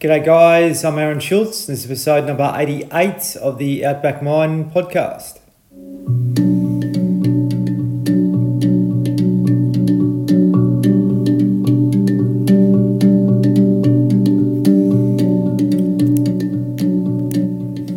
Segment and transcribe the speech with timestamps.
[0.00, 0.82] G'day, guys.
[0.82, 1.66] I'm Aaron Schultz.
[1.66, 5.40] This is episode number 88 of the Outback Mind podcast.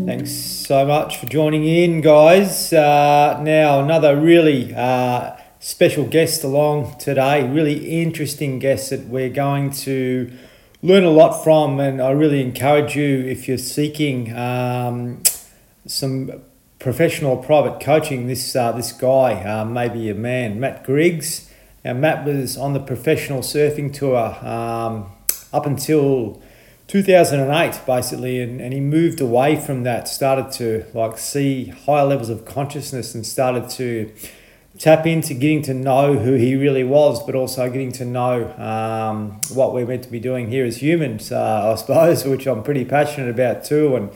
[0.06, 2.74] Thanks so much for joining in, guys.
[2.74, 9.72] Uh, now, another really uh, special guest along today, really interesting guest that we're going
[9.72, 10.30] to
[10.84, 15.24] learn a lot from, and I really encourage you if you're seeking um,
[15.88, 16.44] some
[16.78, 18.28] professional private coaching.
[18.28, 21.50] This uh, this guy uh, may be a man, Matt Griggs.
[21.84, 25.12] Now Matt was on the professional surfing tour um,
[25.52, 26.42] up until
[26.88, 32.30] 2008 basically and, and he moved away from that started to like see higher levels
[32.30, 34.12] of consciousness and started to
[34.80, 39.40] tap into getting to know who he really was, but also getting to know um,
[39.54, 42.86] what we're meant to be doing here as humans, uh, I suppose, which I'm pretty
[42.86, 44.12] passionate about too, and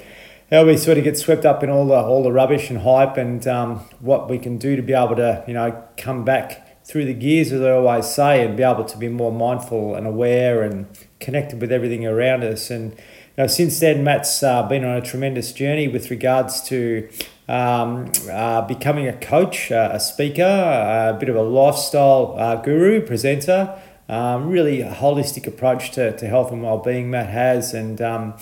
[0.50, 3.18] how we sort of get swept up in all the all the rubbish and hype,
[3.18, 7.06] and um, what we can do to be able to you know come back through
[7.06, 10.64] the gears, as I always say, and be able to be more mindful and aware
[10.64, 10.88] and
[11.20, 12.96] connected with everything around us, and.
[13.38, 17.08] Know, since then, Matt's uh, been on a tremendous journey with regards to
[17.48, 23.00] um, uh, becoming a coach, uh, a speaker, a bit of a lifestyle uh, guru,
[23.00, 23.80] presenter.
[24.10, 28.36] Um, really a holistic approach to, to health and well-being Matt has and um,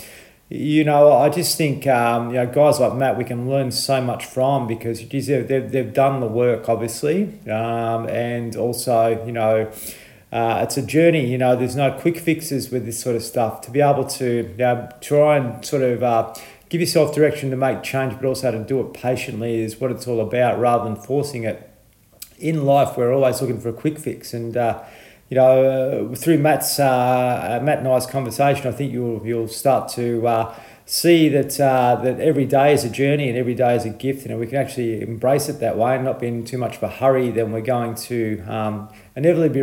[0.47, 3.99] you know I just think um, you know guys like Matt we can learn so
[3.99, 9.31] much from because geez, they've, they've, they've done the work obviously um, and also you
[9.31, 9.71] know
[10.35, 13.61] uh, it's a journey you know there's no quick fixes with this sort of stuff
[13.61, 16.33] to be able to know, try and sort of uh,
[16.69, 20.07] give yourself direction to make change, but also to do it patiently is what it's
[20.07, 21.71] all about rather than forcing it.
[22.37, 24.33] In life, we're always looking for a quick fix.
[24.33, 24.83] And, uh,
[25.29, 29.89] you know, uh, through Matt's, uh, Matt and I's conversation, I think you'll, you'll start
[29.93, 33.85] to uh, see that, uh, that every day is a journey and every day is
[33.85, 34.27] a gift.
[34.27, 36.83] Know, we can actually embrace it that way and not be in too much of
[36.83, 39.61] a hurry, then we're going to um, inevitably,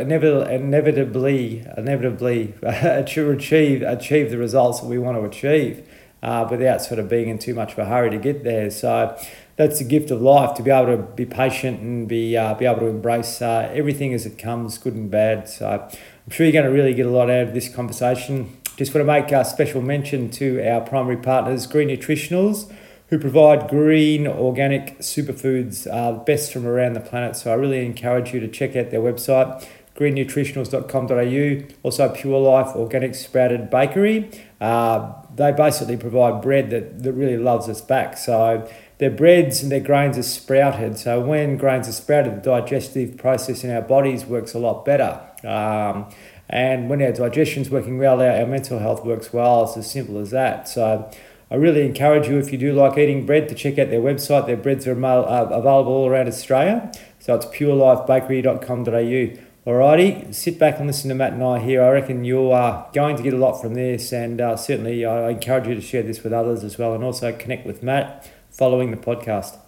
[0.00, 5.86] inevitably, inevitably, inevitably achieve, achieve the results that we want to achieve
[6.22, 8.70] uh, without sort of being in too much of a hurry to get there.
[8.70, 9.18] So
[9.56, 12.64] that's the gift of life to be able to be patient and be uh, be
[12.64, 15.48] able to embrace uh, everything as it comes, good and bad.
[15.48, 18.61] So I'm sure you're going to really get a lot out of this conversation.
[18.76, 22.72] Just want to make a special mention to our primary partners, Green Nutritionals,
[23.08, 27.36] who provide green organic superfoods, uh, best from around the planet.
[27.36, 29.66] So I really encourage you to check out their website
[29.96, 34.30] greennutritionals.com.au, also Pure Life Organic Sprouted Bakery.
[34.60, 38.16] Uh, they basically provide bread that, that really loves us back.
[38.16, 38.68] So
[38.98, 40.98] their breads and their grains are sprouted.
[40.98, 45.20] So when grains are sprouted, the digestive process in our bodies works a lot better.
[45.44, 46.06] Um,
[46.48, 49.64] and when our digestion's working well, our, our mental health works well.
[49.64, 50.68] It's as simple as that.
[50.68, 51.10] So
[51.50, 54.46] I really encourage you, if you do like eating bread, to check out their website.
[54.46, 56.90] Their breads are uh, available all around Australia.
[57.18, 59.42] So it's purelifebakery.com.au.
[59.64, 61.84] Alrighty, sit back and listen to Matt and I here.
[61.84, 65.30] I reckon you are going to get a lot from this, and uh, certainly I
[65.30, 68.90] encourage you to share this with others as well, and also connect with Matt following
[68.90, 69.58] the podcast.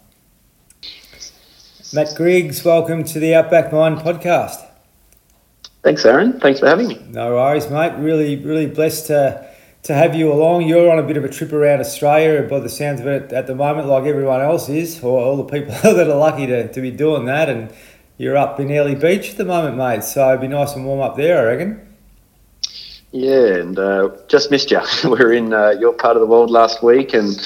[1.93, 4.64] Matt Griggs, welcome to the Outback Mind podcast.
[5.85, 6.41] Thanks, Aaron.
[6.41, 6.99] Thanks for having me.
[7.11, 7.93] No worries, mate.
[7.99, 9.47] Really, really blessed to
[9.83, 10.67] to have you along.
[10.67, 13.47] You're on a bit of a trip around Australia, by the sounds of it, at
[13.47, 16.81] the moment, like everyone else is, or all the people that are lucky to, to
[16.81, 17.71] be doing that, and
[18.17, 20.03] you're up in Airlie Beach at the moment, mate.
[20.05, 21.87] So it'd be nice and warm up there, I reckon.
[23.13, 24.81] Yeah, and uh, just missed you.
[25.05, 27.39] we are in uh, your part of the world last week, and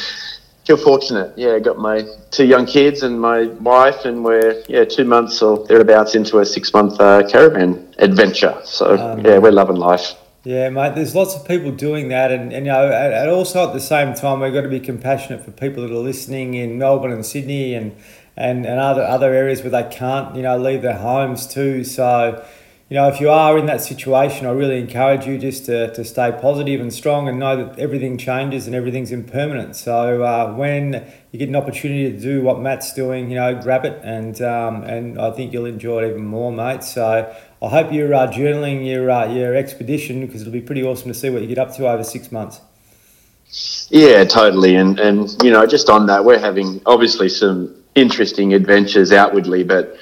[0.69, 1.33] feel fortunate.
[1.37, 5.41] Yeah, I got my two young kids and my wife, and we're yeah two months
[5.41, 8.55] or thereabouts into a six month uh, caravan adventure.
[8.65, 10.15] So um, yeah, we're loving life.
[10.45, 10.95] Yeah, mate.
[10.95, 14.13] There's lots of people doing that, and, and you know, and also at the same
[14.15, 17.75] time, we've got to be compassionate for people that are listening in Melbourne and Sydney
[17.75, 17.97] and
[18.37, 21.83] and, and other other areas where they can't you know leave their homes too.
[21.83, 22.45] So
[22.89, 26.05] you know if you are in that situation, I really encourage you just to, to
[26.05, 29.77] stay positive and strong and know that everything changes and everything's impermanent.
[29.77, 33.85] So uh, when you get an opportunity to do what Matt's doing, you know, grab
[33.85, 36.83] it and um, and I think you'll enjoy it even more, mate.
[36.83, 37.35] So.
[37.61, 41.15] I hope you're uh, journaling your uh, your expedition because it'll be pretty awesome to
[41.15, 42.61] see what you get up to over six months.
[43.91, 44.77] Yeah, totally.
[44.77, 49.97] And and you know, just on that, we're having obviously some interesting adventures outwardly, but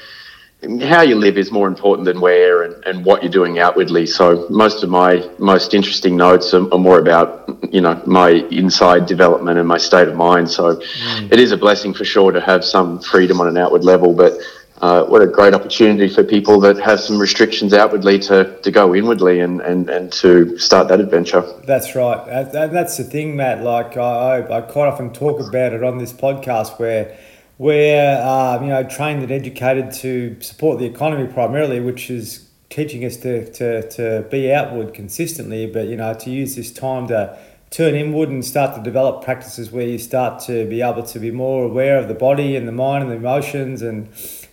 [0.83, 4.07] how you live is more important than where and, and what you're doing outwardly.
[4.07, 9.07] So most of my most interesting notes are, are more about, you know, my inside
[9.07, 10.51] development and my state of mind.
[10.51, 11.33] So mm.
[11.33, 14.39] it is a blessing for sure to have some freedom on an outward level, but
[14.83, 18.95] uh, what a great opportunity for people that have some restrictions outwardly to, to go
[18.95, 21.43] inwardly and, and, and to start that adventure.
[21.65, 22.51] That's right.
[22.53, 23.63] that's the thing, Matt.
[23.63, 27.17] Like I, I quite often talk about it on this podcast where
[27.59, 33.05] we're um, you know trained and educated to support the economy primarily, which is teaching
[33.05, 37.39] us to, to, to be outward consistently, but you know to use this time to
[37.71, 41.31] turn inward and start to develop practices where you start to be able to be
[41.31, 44.09] more aware of the body and the mind and the emotions and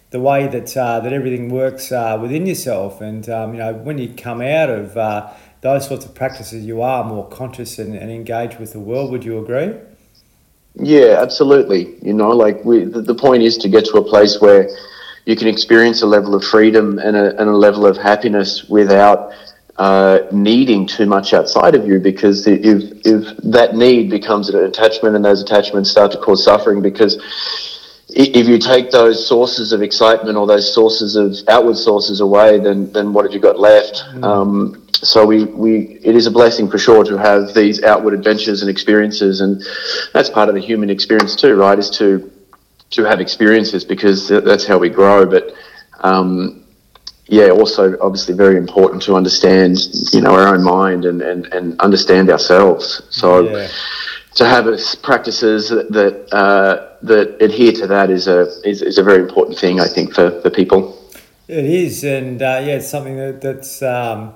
[0.10, 3.02] the way that uh, that everything works uh, within yourself.
[3.02, 6.82] And um, you know, when you come out of uh, those sorts of practices, you
[6.82, 9.12] are more conscious and, and engaged with the world.
[9.12, 9.76] Would you agree?
[10.76, 11.96] Yeah, absolutely.
[12.02, 14.70] You know, like we, the, point is to get to a place where
[15.26, 19.34] you can experience a level of freedom and a, and a level of happiness without
[19.78, 25.16] uh, needing too much outside of you because if, if that need becomes an attachment
[25.16, 27.18] and those attachments start to cause suffering because
[28.16, 32.92] if you take those sources of excitement or those sources of outward sources away, then
[32.92, 34.04] then what have you got left?
[34.14, 34.24] Mm.
[34.24, 38.62] Um, so we, we it is a blessing for sure to have these outward adventures
[38.62, 39.64] and experiences, and
[40.14, 41.78] that's part of the human experience too, right?
[41.78, 42.32] Is to
[42.92, 45.26] to have experiences because that's how we grow.
[45.26, 45.54] But
[46.02, 46.66] um,
[47.28, 49.78] yeah, also obviously very important to understand,
[50.12, 53.04] you know, our own mind and and, and understand ourselves.
[53.10, 53.50] So.
[53.50, 53.70] Yeah
[54.36, 54.66] to have
[55.04, 59.80] practices that uh, that adhere to that is a is, is a very important thing,
[59.80, 61.00] I think, for, for people.
[61.48, 64.34] It is, and uh, yeah, it's something that, that's um,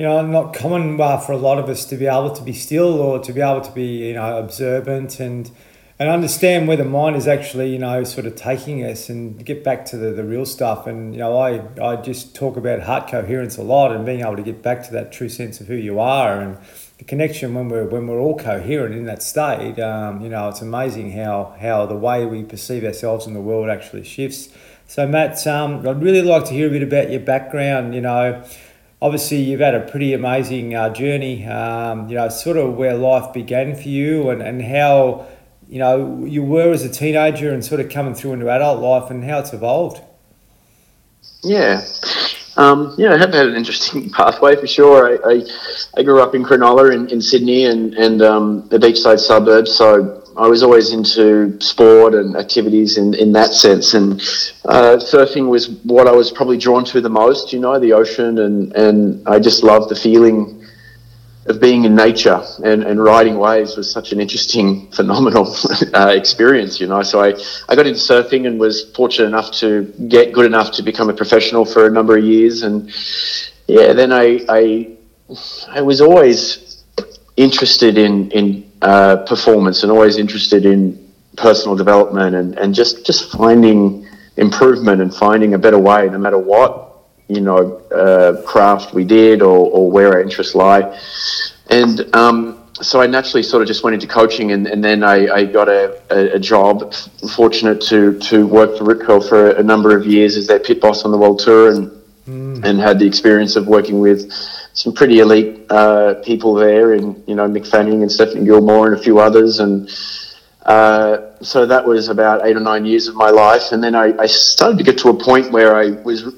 [0.00, 3.02] you know not common for a lot of us to be able to be still
[3.02, 5.50] or to be able to be you know observant and
[5.98, 9.62] and understand where the mind is actually you know sort of taking us and get
[9.62, 10.86] back to the, the real stuff.
[10.86, 14.36] And you know, I I just talk about heart coherence a lot and being able
[14.36, 16.56] to get back to that true sense of who you are and
[16.96, 19.78] the connection when we're when we're all coherent in that state.
[19.78, 23.68] Um, you know, it's amazing how how the way we perceive ourselves in the world
[23.68, 24.48] actually shifts.
[24.86, 27.94] So, Matt, um, I'd really like to hear a bit about your background.
[27.94, 28.42] You know,
[29.02, 31.46] obviously you've had a pretty amazing uh, journey.
[31.46, 35.26] Um, you know, sort of where life began for you and and how
[35.68, 39.10] you know you were as a teenager and sort of coming through into adult life
[39.10, 40.00] and how it's evolved.
[41.42, 41.82] Yeah.
[42.60, 45.08] Um, yeah, I have had an interesting pathway for sure.
[45.08, 45.42] I, I,
[45.96, 50.22] I grew up in Cronulla in, in Sydney and, and um, the beachside suburbs, so
[50.36, 53.94] I was always into sport and activities in, in that sense.
[53.94, 54.20] And
[54.66, 58.38] uh, surfing was what I was probably drawn to the most, you know, the ocean,
[58.40, 60.59] and, and I just loved the feeling
[61.46, 65.54] of being in nature and, and riding waves was such an interesting, phenomenal
[65.94, 67.02] uh, experience, you know.
[67.02, 67.34] So I,
[67.68, 71.14] I got into surfing and was fortunate enough to get good enough to become a
[71.14, 72.62] professional for a number of years.
[72.62, 72.92] And
[73.66, 74.96] yeah, then I, I,
[75.68, 76.84] I was always
[77.36, 83.32] interested in, in uh, performance and always interested in personal development and, and just, just
[83.32, 84.06] finding
[84.36, 86.89] improvement and finding a better way no matter what
[87.30, 90.98] you know uh, craft we did or, or where our interests lie.
[91.70, 95.28] And um, so I naturally sort of just went into coaching, and, and then I,
[95.28, 96.92] I got a, a, a, job.
[97.34, 100.80] Fortunate to to work for Rip Curl for a, number of years as their pit
[100.80, 101.90] boss on the world tour, and
[102.26, 102.64] mm.
[102.64, 104.32] and had the experience of working with
[104.72, 108.98] some pretty elite uh, people there, and you know Mick Fanning and Stephanie Gilmore and
[108.98, 109.90] a few others, and.
[110.62, 114.14] Uh, so that was about eight or nine years of my life, and then I,
[114.18, 116.34] I started to get to a point where I was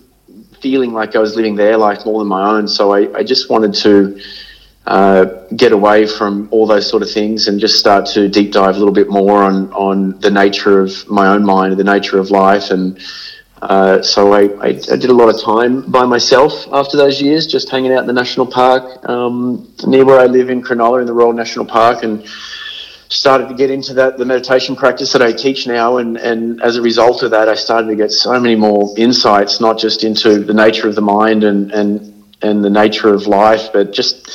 [0.63, 2.69] feeling like I was living their life more than my own.
[2.69, 4.21] So I, I just wanted to
[4.87, 5.25] uh,
[5.57, 8.79] get away from all those sort of things and just start to deep dive a
[8.79, 12.71] little bit more on, on the nature of my own mind, the nature of life.
[12.71, 12.99] And
[13.61, 17.47] uh, so I, I, I, did a lot of time by myself after those years,
[17.47, 21.07] just hanging out in the national park um, near where I live in Cronulla in
[21.07, 22.27] the Royal National Park and
[23.13, 26.77] started to get into that the meditation practice that I teach now, and and as
[26.77, 30.41] a result of that, I started to get so many more insights, not just into
[30.41, 32.09] the nature of the mind and and
[32.43, 34.27] and the nature of life, but just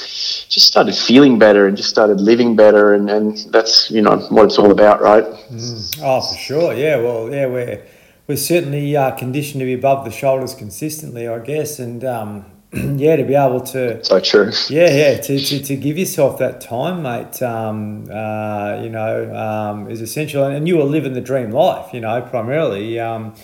[0.50, 4.46] just started feeling better and just started living better, and and that's you know what
[4.46, 5.24] it's all about, right?
[5.24, 6.00] Mm.
[6.04, 6.98] Oh, for sure, yeah.
[6.98, 7.84] Well, yeah, we're
[8.28, 13.16] we're certainly uh, conditioned to be above the shoulders consistently, I guess, and um, yeah,
[13.16, 14.04] to be able to.
[14.04, 14.52] So true.
[14.70, 19.90] Yeah, yeah, to, to, to give yourself that time, mate, um, uh, you know, um,
[19.90, 20.44] is essential.
[20.44, 23.00] And you were living the dream life, you know, primarily.
[23.00, 23.36] Um,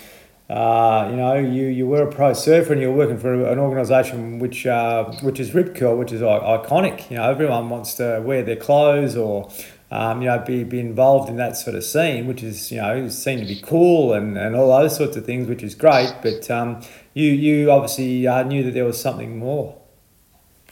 [0.49, 3.57] uh, you know, you, you were a pro surfer and you were working for an
[3.57, 7.09] organisation which uh, which is Rip Curl, which is iconic.
[7.09, 9.49] You know, everyone wants to wear their clothes or
[9.93, 13.07] um, you know, be, be involved in that sort of scene, which is, you know,
[13.09, 16.11] seen to be cool and, and all those sorts of things, which is great.
[16.23, 16.81] But um,
[17.13, 19.77] you, you obviously uh, knew that there was something more.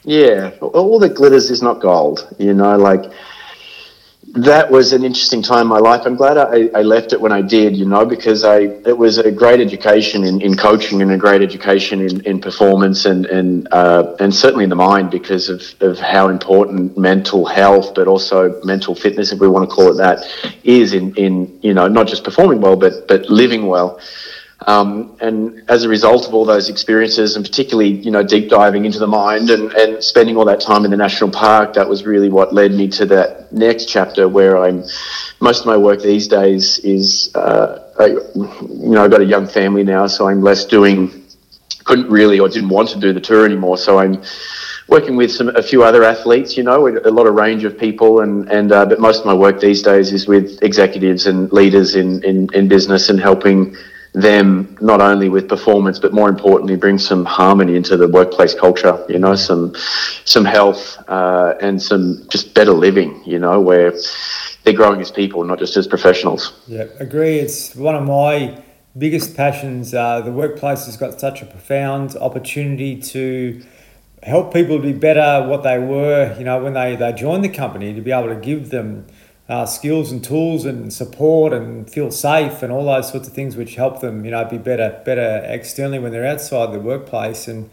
[0.04, 3.04] Yeah, all that glitters is not gold, you know, like
[4.34, 6.04] that was an interesting time in my life.
[6.06, 9.18] I'm glad I, I, left it when I did, you know, because I it was
[9.18, 13.68] a great education in, in coaching and a great education in, in performance and and
[13.72, 18.62] uh, and certainly in the mind because of, of how important mental health, but also
[18.64, 20.26] mental fitness, if we want to call it that,
[20.64, 24.00] is in in you know not just performing well, but but living well.
[24.68, 28.86] Um, and as a result of all those experiences, and particularly, you know, deep diving
[28.86, 32.06] into the mind and, and spending all that time in the national park, that was
[32.06, 34.84] really what led me to that next chapter where I'm.
[35.40, 39.48] Most of my work these days is, uh, I, you know, I've got a young
[39.48, 41.18] family now, so I'm less doing.
[41.84, 44.22] Couldn't really or didn't want to do the tour anymore, so I'm
[44.88, 46.56] working with some a few other athletes.
[46.56, 49.34] You know, a lot of range of people, and and uh, but most of my
[49.34, 53.76] work these days is with executives and leaders in in, in business and helping
[54.14, 59.02] them not only with performance but more importantly bring some harmony into the workplace culture
[59.08, 59.74] you know some
[60.26, 63.94] some health uh, and some just better living you know where
[64.64, 66.54] they're growing as people not just as professionals.
[66.68, 67.40] Yeah agree.
[67.40, 68.62] It's one of my
[68.98, 69.94] biggest passions.
[69.94, 73.62] Uh, the workplace has got such a profound opportunity to
[74.24, 77.92] help people be better what they were you know when they, they joined the company
[77.92, 79.04] to be able to give them
[79.52, 83.58] uh, skills and tools and support and feel safe and all those sorts of things
[83.58, 87.50] which help them you know be better better externally when they're outside the workplace.
[87.50, 87.70] And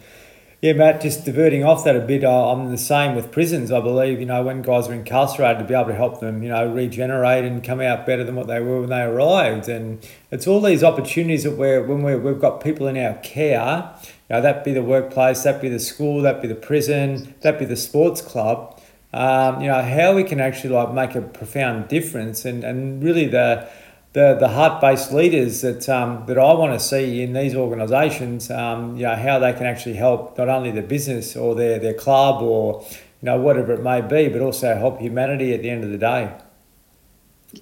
[0.60, 4.18] yeah Matt just diverting off that a bit I'm the same with prisons I believe.
[4.18, 7.44] You know when guys are incarcerated to be able to help them you know regenerate
[7.44, 9.68] and come out better than what they were when they arrived.
[9.68, 13.94] And it's all these opportunities that we're when we're, we've got people in our care
[14.28, 17.56] you know that be the workplace that be the school that be the prison that
[17.56, 18.77] be the sports club
[19.12, 23.26] um, you know, how we can actually like make a profound difference and, and really
[23.26, 23.68] the
[24.14, 28.96] the, the heart-based leaders that um, that I want to see in these organisations, um,
[28.96, 32.42] you know, how they can actually help not only the business or their, their club
[32.42, 35.90] or you know whatever it may be, but also help humanity at the end of
[35.90, 36.34] the day.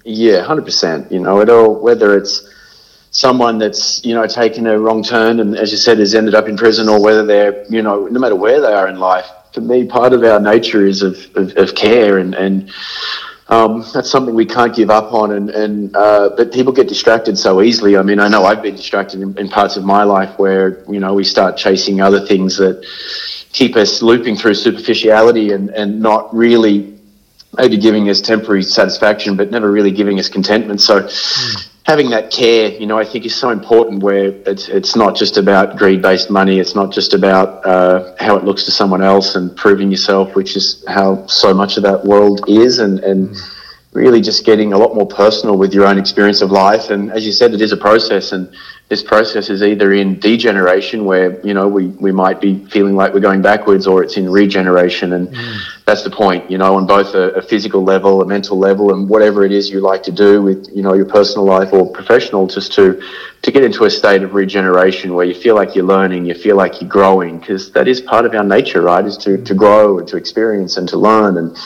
[0.03, 1.11] Yeah, hundred percent.
[1.11, 2.47] You know, it all whether it's
[3.11, 6.47] someone that's you know taken a wrong turn and as you said has ended up
[6.47, 9.27] in prison or whether they're you know no matter where they are in life
[9.57, 12.71] for me, part of our nature is of, of, of care, and, and
[13.47, 15.31] um, that's something we can't give up on.
[15.31, 17.97] And, and uh, but people get distracted so easily.
[17.97, 20.99] I mean, I know I've been distracted in, in, parts of my life where you
[20.99, 22.85] know we start chasing other things that
[23.51, 26.99] keep us looping through superficiality and, and not really
[27.57, 30.81] maybe giving us temporary satisfaction, but never really giving us contentment.
[30.81, 31.01] So.
[31.01, 34.03] Mm having that care, you know, I think is so important.
[34.03, 36.59] Where it's it's not just about greed based money.
[36.59, 40.55] It's not just about uh, how it looks to someone else and proving yourself, which
[40.55, 43.35] is how so much of that world is, and and
[43.93, 46.91] really just getting a lot more personal with your own experience of life.
[46.91, 48.53] And as you said, it is a process, and
[48.89, 53.13] this process is either in degeneration where you know we, we might be feeling like
[53.13, 55.76] we're going backwards or it's in regeneration and mm.
[55.87, 59.07] That's the point you know on both a, a, physical level a mental level and
[59.07, 62.45] whatever it is you like to do with you know your personal life or professional
[62.45, 63.01] just to
[63.41, 66.57] to get into a state of regeneration where you feel like you're learning you feel
[66.57, 69.05] like you're growing because that is part of our nature right?
[69.05, 71.57] Is to, to grow and to experience and to learn and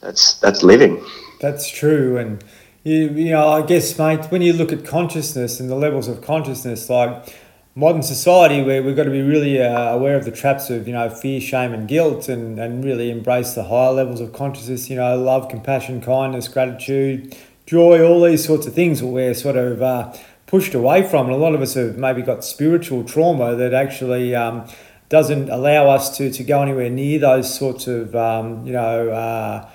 [0.00, 1.04] that's that's living.
[1.40, 2.44] That's true and
[2.84, 6.20] you, you know, I guess, mate, when you look at consciousness and the levels of
[6.20, 7.34] consciousness, like
[7.74, 10.92] modern society, where we've got to be really uh, aware of the traps of, you
[10.92, 14.96] know, fear, shame, and guilt, and, and really embrace the higher levels of consciousness, you
[14.96, 19.82] know, love, compassion, kindness, gratitude, joy, all these sorts of things that we're sort of
[19.82, 20.14] uh,
[20.46, 21.26] pushed away from.
[21.26, 24.34] And a lot of us have maybe got spiritual trauma that actually.
[24.34, 24.66] Um,
[25.10, 29.70] doesn't allow us to, to go anywhere near those sorts of um, you know uh,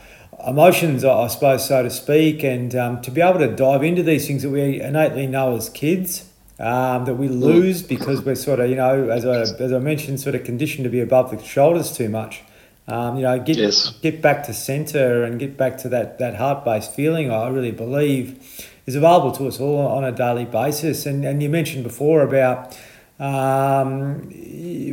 [0.47, 4.27] emotions, I suppose, so to speak, and um, to be able to dive into these
[4.27, 6.28] things that we innately know as kids.
[6.59, 10.19] Um, that we lose because we're sort of, you know, as I, as I mentioned,
[10.19, 12.43] sort of conditioned to be above the shoulders too much.
[12.85, 13.91] Um, you know, get yes.
[14.01, 17.31] get back to centre and get back to that, that heart based feeling.
[17.31, 21.05] I really believe is available to us all on a daily basis.
[21.05, 22.75] And and you mentioned before about
[23.19, 24.29] um,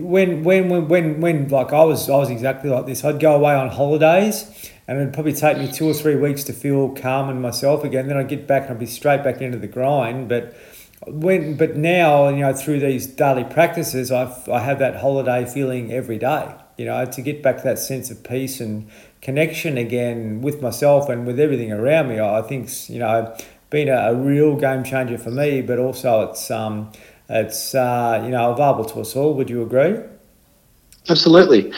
[0.02, 3.02] when, when when when when like I was I was exactly like this.
[3.04, 6.52] I'd go away on holidays and it'd probably take me two or three weeks to
[6.52, 8.08] feel calm in myself again.
[8.08, 10.28] Then I'd get back and I'd be straight back into the grind.
[10.28, 10.54] But
[11.07, 15.93] when, but now, you know, through these daily practices, I I have that holiday feeling
[15.93, 16.55] every day.
[16.79, 18.88] You know, to get back that sense of peace and
[19.23, 22.21] connection again with myself and with everything around me.
[22.21, 23.35] I think you know
[23.71, 25.62] been a, a real game changer for me.
[25.62, 26.93] But also, it's um,
[27.29, 29.35] it's uh, you know available to us all.
[29.35, 29.99] Would you agree?
[31.09, 31.73] Absolutely.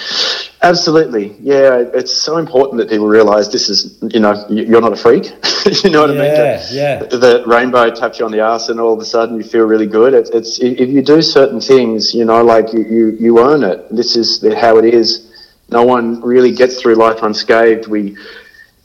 [0.61, 1.37] Absolutely.
[1.41, 5.25] Yeah, it's so important that people realize this is, you know, you're not a freak.
[5.85, 6.67] you know what yeah, I mean?
[6.71, 6.99] Yeah.
[7.05, 9.87] The rainbow taps you on the ass and all of a sudden you feel really
[9.87, 10.15] good.
[10.15, 13.89] It's, it's if you do certain things, you know, like you, you, you own it.
[13.95, 15.33] This is how it is.
[15.71, 17.87] No one really gets through life unscathed.
[17.87, 18.17] We,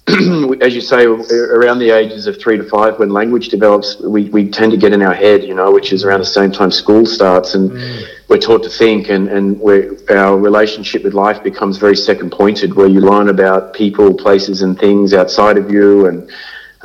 [0.62, 4.50] as you say, around the ages of three to five, when language develops, we, we
[4.50, 7.05] tend to get in our head, you know, which is around the same time school
[7.05, 8.03] starts, and mm.
[8.27, 9.62] we're taught to think, and, and
[10.10, 14.77] our relationship with life becomes very second pointed, where you learn about people, places, and
[14.77, 16.29] things outside of you, and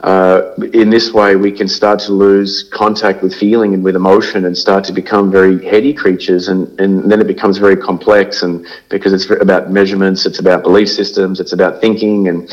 [0.04, 4.44] uh, in this way, we can start to lose contact with feeling and with emotion
[4.44, 6.46] and start to become very heady creatures.
[6.46, 8.42] And, and then it becomes very complex.
[8.42, 12.28] And because it's about measurements, it's about belief systems, it's about thinking.
[12.28, 12.48] And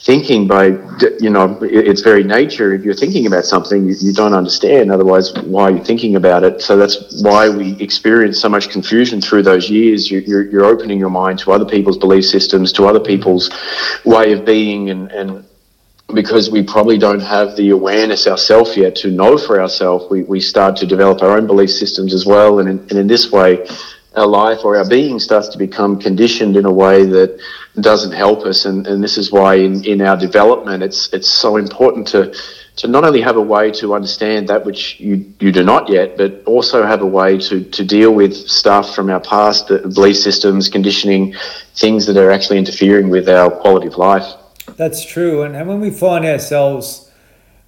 [0.00, 0.66] thinking by,
[1.18, 5.34] you know, its very nature, if you're thinking about something you, you don't understand, otherwise,
[5.42, 6.62] why are you thinking about it?
[6.62, 10.08] So that's why we experience so much confusion through those years.
[10.10, 13.50] You, you're, you're opening your mind to other people's belief systems, to other people's
[14.04, 15.44] way of being and, and
[16.14, 20.40] because we probably don't have the awareness ourselves yet to know for ourselves, we, we
[20.40, 22.60] start to develop our own belief systems as well.
[22.60, 23.66] And in, and in this way,
[24.16, 27.40] our life or our being starts to become conditioned in a way that
[27.80, 28.64] doesn't help us.
[28.64, 32.34] And, and this is why in, in our development, it's, it's so important to,
[32.76, 36.16] to not only have a way to understand that which you, you do not yet,
[36.16, 40.68] but also have a way to, to deal with stuff from our past, belief systems,
[40.68, 41.34] conditioning,
[41.74, 44.34] things that are actually interfering with our quality of life.
[44.76, 45.42] That's true.
[45.42, 47.07] And, and when we find ourselves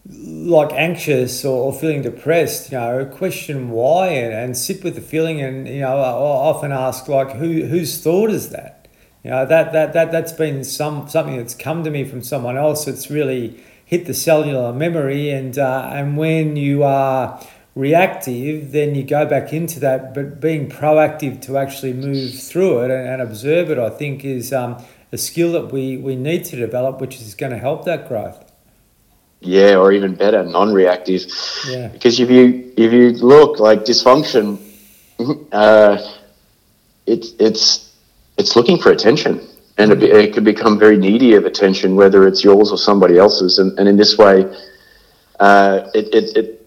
[0.06, 5.40] like anxious or, feeling depressed, you know, question why and, and sit with the feeling.
[5.40, 8.88] And, you know, I often ask, like, who whose thought is that?
[9.22, 12.56] You know, that, that, that, that's been some something that's come to me from someone
[12.56, 12.88] else.
[12.88, 15.30] It's really hit the cellular memory.
[15.30, 17.38] And, uh, and when you are
[17.74, 20.14] reactive, then you go back into that.
[20.14, 24.52] But being proactive to actually move through it and, and observe it, I think, is
[24.52, 28.08] um, a skill that we, we need to develop, which is going to help that
[28.08, 28.49] growth.
[29.40, 31.22] Yeah, or even better, non-reactive.
[31.66, 31.88] Yeah.
[31.88, 34.58] Because if you if you look like dysfunction,
[35.52, 35.98] uh,
[37.06, 37.92] it's it's
[38.36, 39.40] it's looking for attention,
[39.78, 43.58] and it, it could become very needy of attention, whether it's yours or somebody else's.
[43.58, 44.44] And, and in this way,
[45.40, 46.60] uh, it, it, it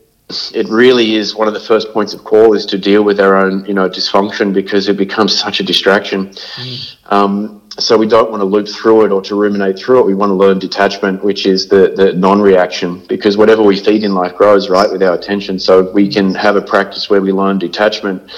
[0.54, 3.36] it really is one of the first points of call is to deal with our
[3.36, 6.30] own you know dysfunction because it becomes such a distraction.
[6.30, 6.96] Mm.
[7.12, 10.06] Um, so we don't want to loop through it or to ruminate through it.
[10.06, 14.14] We want to learn detachment, which is the, the non-reaction, because whatever we feed in
[14.14, 15.58] life grows, right, with our attention.
[15.58, 18.32] So we can have a practice where we learn detachment.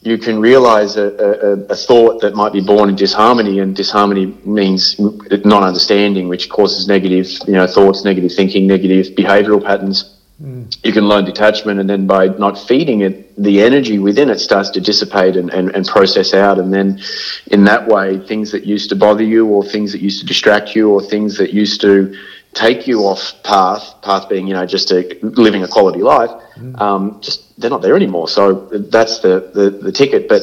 [0.00, 4.26] You can realize a, a, a thought that might be born in disharmony, and disharmony
[4.44, 10.18] means non-understanding, which causes negative, you know, thoughts, negative thinking, negative behavioral patterns.
[10.42, 10.76] Mm.
[10.84, 14.70] You can learn detachment, and then by not feeding it, the energy within it starts
[14.70, 16.58] to dissipate and, and, and process out.
[16.58, 17.00] And then
[17.46, 20.74] in that way, things that used to bother you, or things that used to distract
[20.74, 22.16] you, or things that used to
[22.54, 26.78] take you off path, path being, you know, just a, living a quality life, mm.
[26.80, 28.28] um, just they're not there anymore.
[28.28, 30.28] So that's the, the, the, ticket.
[30.28, 30.42] But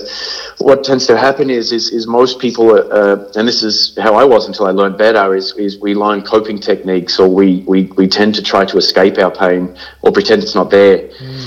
[0.58, 4.15] what tends to happen is is, is most people, are, uh, and this is how
[4.15, 7.84] I was until I learned better, is, is we learn coping techniques or we, we,
[7.98, 11.10] we tend to try to escape our pain or pretend it's not there.
[11.10, 11.38] Mm.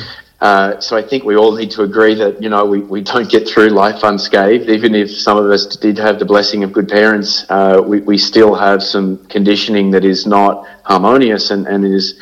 [0.42, 3.30] Uh, so I think we all need to agree that you know we, we don't
[3.30, 4.68] get through life unscathed.
[4.68, 8.18] Even if some of us did have the blessing of good parents, uh, we, we
[8.18, 12.20] still have some conditioning that is not harmonious and, and is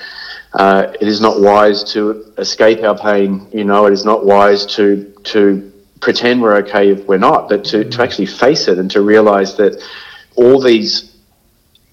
[0.52, 3.48] uh, it is not wise to escape our pain.
[3.54, 7.64] You know, it is not wise to to pretend we're okay if we're not, but
[7.64, 9.82] to, to actually face it and to realize that
[10.36, 11.16] all these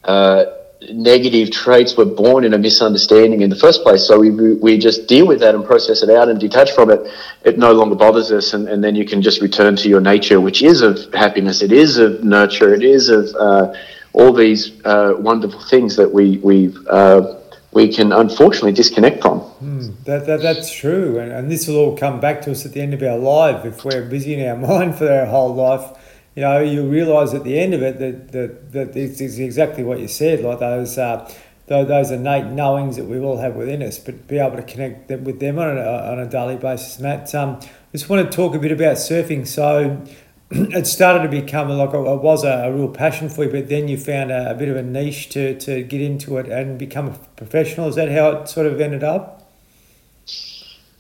[0.04, 0.57] uh,
[0.92, 4.06] negative traits were born in a misunderstanding in the first place.
[4.08, 7.12] So we, we just deal with that and process it out and detach from it.
[7.44, 10.40] It no longer bothers us, and, and then you can just return to your nature,
[10.40, 13.74] which is of happiness, it is of nurture, it is of uh,
[14.14, 17.36] all these uh, wonderful things that we we uh,
[17.72, 19.42] we can unfortunately disconnect from.
[19.62, 21.20] Mm, that, that, that's true.
[21.20, 23.66] And, and this will all come back to us at the end of our life.
[23.66, 25.97] If we're busy in our mind for our whole life,
[26.38, 30.00] you know, you realise at the end of it that, that, that it's exactly what
[30.00, 31.28] you said, like those, uh,
[31.66, 35.24] those innate knowings that we all have within us, but be able to connect them
[35.24, 37.00] with them on a, on a daily basis.
[37.00, 37.60] Matt, um,
[37.92, 39.48] just want to talk a bit about surfing.
[39.48, 40.06] So,
[40.52, 43.88] it started to become like it was a, a, real passion for you, but then
[43.88, 47.08] you found a, a, bit of a niche to, to get into it and become
[47.08, 47.88] a professional.
[47.88, 49.50] Is that how it sort of ended up?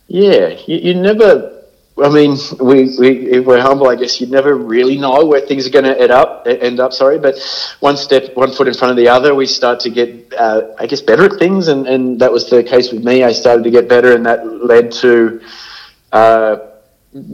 [0.07, 1.56] Yeah, you, you never.
[2.03, 5.65] I mean, we, we if we're humble, I guess you never really know where things
[5.65, 6.45] are going to end up.
[6.45, 7.35] End up, sorry, but
[7.79, 10.85] one step, one foot in front of the other, we start to get, uh, I
[10.85, 13.23] guess, better at things, and, and that was the case with me.
[13.23, 15.41] I started to get better, and that led to.
[16.11, 16.57] Uh,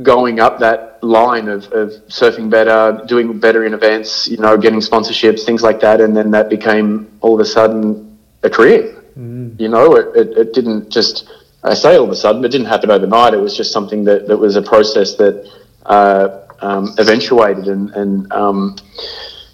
[0.02, 4.80] going up that line of, of surfing better, doing better in events, you know, getting
[4.80, 6.00] sponsorships, things like that.
[6.00, 9.04] And then that became all of a sudden a career.
[9.18, 9.60] Mm.
[9.60, 11.30] You know, it, it, it, didn't just,
[11.64, 13.34] I say all of a sudden, it didn't happen overnight.
[13.34, 15.50] It was just something that, that was a process that
[15.86, 18.76] uh, um, eventuated and, and um,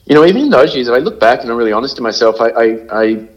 [0.05, 2.01] you know, even in those years, if I look back and I'm really honest to
[2.01, 2.37] myself.
[2.41, 3.27] I, I, I,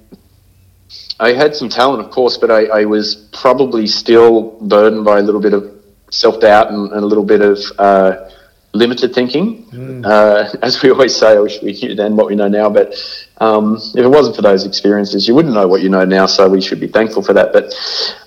[1.21, 5.23] I had some talent, of course, but I, I, was probably still burdened by a
[5.23, 5.71] little bit of
[6.11, 8.31] self doubt and, and, a little bit of uh,
[8.75, 9.65] limited thinking.
[9.67, 10.05] Mm.
[10.05, 12.71] Uh, as we always say, I wish we knew then what we know now.
[12.71, 12.95] But
[13.39, 16.27] um, if it wasn't for those experiences, you wouldn't know what you know now.
[16.27, 17.53] So we should be thankful for that.
[17.53, 17.75] But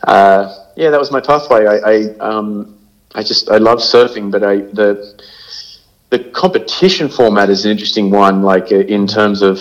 [0.03, 1.65] uh, yeah, that was my pathway.
[1.65, 2.77] I, I, um,
[3.13, 5.21] I just I love surfing, but I the
[6.09, 8.43] the competition format is an interesting one.
[8.43, 9.59] Like uh, in terms of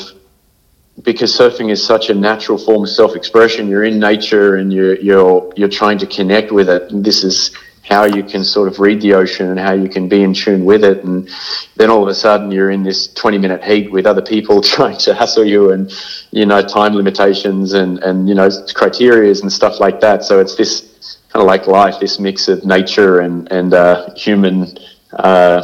[1.02, 3.68] because surfing is such a natural form of self-expression.
[3.68, 6.90] You're in nature and you're you're you're trying to connect with it.
[6.90, 10.08] And this is how you can sort of read the ocean and how you can
[10.08, 11.04] be in tune with it.
[11.04, 11.28] And
[11.76, 14.96] then all of a sudden you're in this 20 minute heat with other people trying
[14.98, 15.92] to hassle you and,
[16.30, 20.24] you know, time limitations and, and, you know, criterias and stuff like that.
[20.24, 24.78] So it's this kind of like life, this mix of nature and, and, uh, human,
[25.12, 25.62] uh,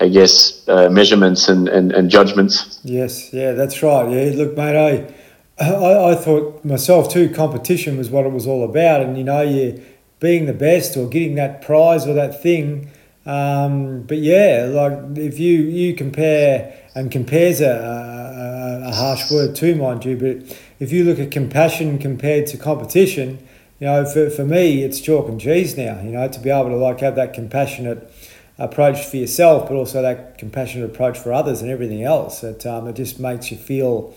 [0.00, 2.80] I guess, uh, measurements and, and, and judgments.
[2.84, 3.32] Yes.
[3.32, 4.08] Yeah, that's right.
[4.08, 4.36] Yeah.
[4.36, 9.02] Look, mate, I, I, I thought myself too, competition was what it was all about.
[9.02, 9.84] And, you know, you,
[10.20, 12.90] being the best or getting that prize or that thing.
[13.26, 19.54] Um, but yeah, like if you you compare and compares a, a, a, harsh word
[19.54, 23.46] too, mind you, but if you look at compassion compared to competition,
[23.78, 26.00] you know, for, for me, it's chalk and cheese now.
[26.00, 28.10] You know, to be able to like have that compassionate
[28.58, 32.42] approach for yourself, but also that compassionate approach for others and everything else.
[32.42, 34.14] It um, it just makes you feel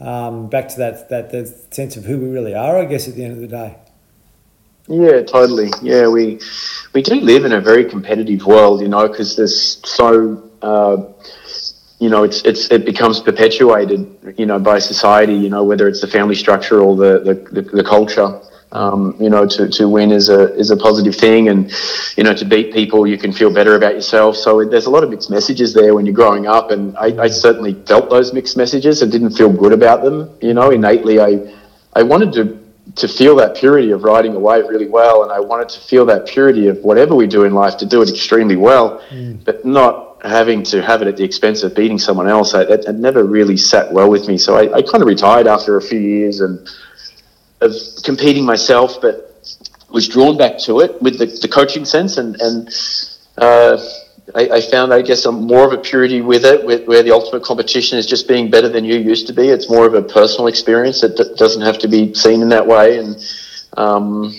[0.00, 2.78] um, back to that, that that sense of who we really are.
[2.78, 3.76] I guess at the end of the day.
[4.88, 5.70] Yeah, totally.
[5.82, 6.40] Yeah, we
[6.92, 10.96] we do live in a very competitive world, you know, because there's so uh,
[11.98, 16.00] you know it's it's it becomes perpetuated, you know, by society, you know, whether it's
[16.00, 18.40] the family structure or the the, the, the culture.
[18.72, 21.70] Um, you know, to, to win is a is a positive thing, and
[22.16, 24.36] you know, to beat people, you can feel better about yourself.
[24.36, 27.28] So there's a lot of mixed messages there when you're growing up, and I, I
[27.28, 30.28] certainly felt those mixed messages and didn't feel good about them.
[30.42, 31.54] You know, innately, I
[31.94, 32.63] I wanted to
[32.96, 36.04] to feel that purity of riding a wave really well, and I wanted to feel
[36.06, 39.42] that purity of whatever we do in life to do it extremely well, mm.
[39.44, 42.54] but not having to have it at the expense of beating someone else.
[42.54, 45.76] It, it never really sat well with me, so I, I kind of retired after
[45.76, 46.68] a few years and
[47.60, 47.72] of
[48.04, 49.30] competing myself, but
[49.90, 52.68] was drawn back to it with the, the coaching sense and and.
[53.36, 53.76] Uh,
[54.34, 57.42] I, I, found, I guess, more of a purity with it, with, where the ultimate
[57.42, 59.48] competition is just being better than you used to be.
[59.48, 61.02] It's more of a personal experience.
[61.02, 62.98] It d- doesn't have to be seen in that way.
[62.98, 63.16] And
[63.76, 64.34] um,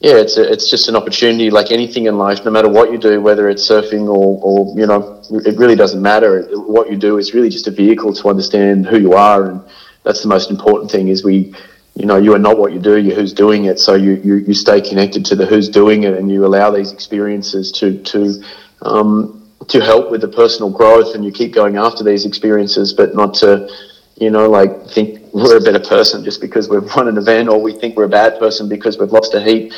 [0.00, 2.44] yeah, it's a, it's just an opportunity, like anything in life.
[2.44, 6.02] No matter what you do, whether it's surfing or, or you know, it really doesn't
[6.02, 6.42] matter.
[6.52, 9.62] What you do is really just a vehicle to understand who you are, and
[10.02, 11.08] that's the most important thing.
[11.08, 11.54] Is we
[11.96, 13.78] you know, you are not what you do, you're who's doing it.
[13.78, 16.92] So you, you, you stay connected to the who's doing it and you allow these
[16.92, 18.42] experiences to, to
[18.82, 23.14] um, to help with the personal growth, and you keep going after these experiences, but
[23.14, 23.68] not to,
[24.16, 27.60] you know, like think we're a better person just because we've won an event, or
[27.60, 29.72] we think we're a bad person because we've lost a heat.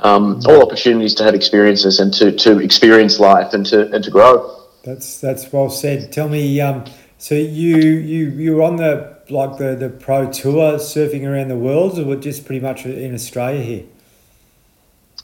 [0.00, 4.10] Um, all opportunities to have experiences and to, to experience life and to and to
[4.10, 4.62] grow.
[4.84, 6.12] That's that's well said.
[6.12, 6.84] Tell me, um,
[7.18, 11.98] so you you you're on the like the the pro tour surfing around the world,
[11.98, 13.84] or were just pretty much in Australia here?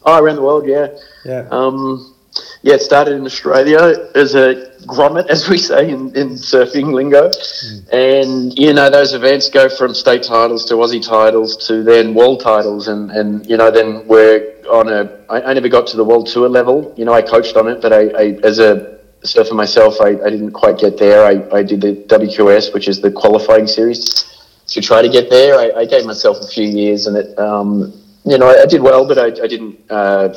[0.05, 0.88] Oh, around the world, yeah.
[1.25, 1.49] Yeah.
[1.51, 2.13] Um,
[2.62, 7.29] yeah, it started in Australia as a grommet, as we say in, in surfing lingo.
[7.29, 7.92] Mm.
[7.92, 12.40] And, you know, those events go from state titles to Aussie titles to then world
[12.40, 12.88] titles.
[12.88, 15.25] And, and you know, then we're on a.
[15.29, 16.94] I, I never got to the world tour level.
[16.97, 18.94] You know, I coached on it, but I, I as a
[19.25, 21.25] surfer myself, I, I didn't quite get there.
[21.25, 24.31] I, I did the WQS, which is the qualifying series.
[24.68, 27.92] To try to get there, I, I gave myself a few years and it, um,
[28.25, 29.79] you know, I, I, did well, but I, I didn't.
[29.90, 30.35] Uh,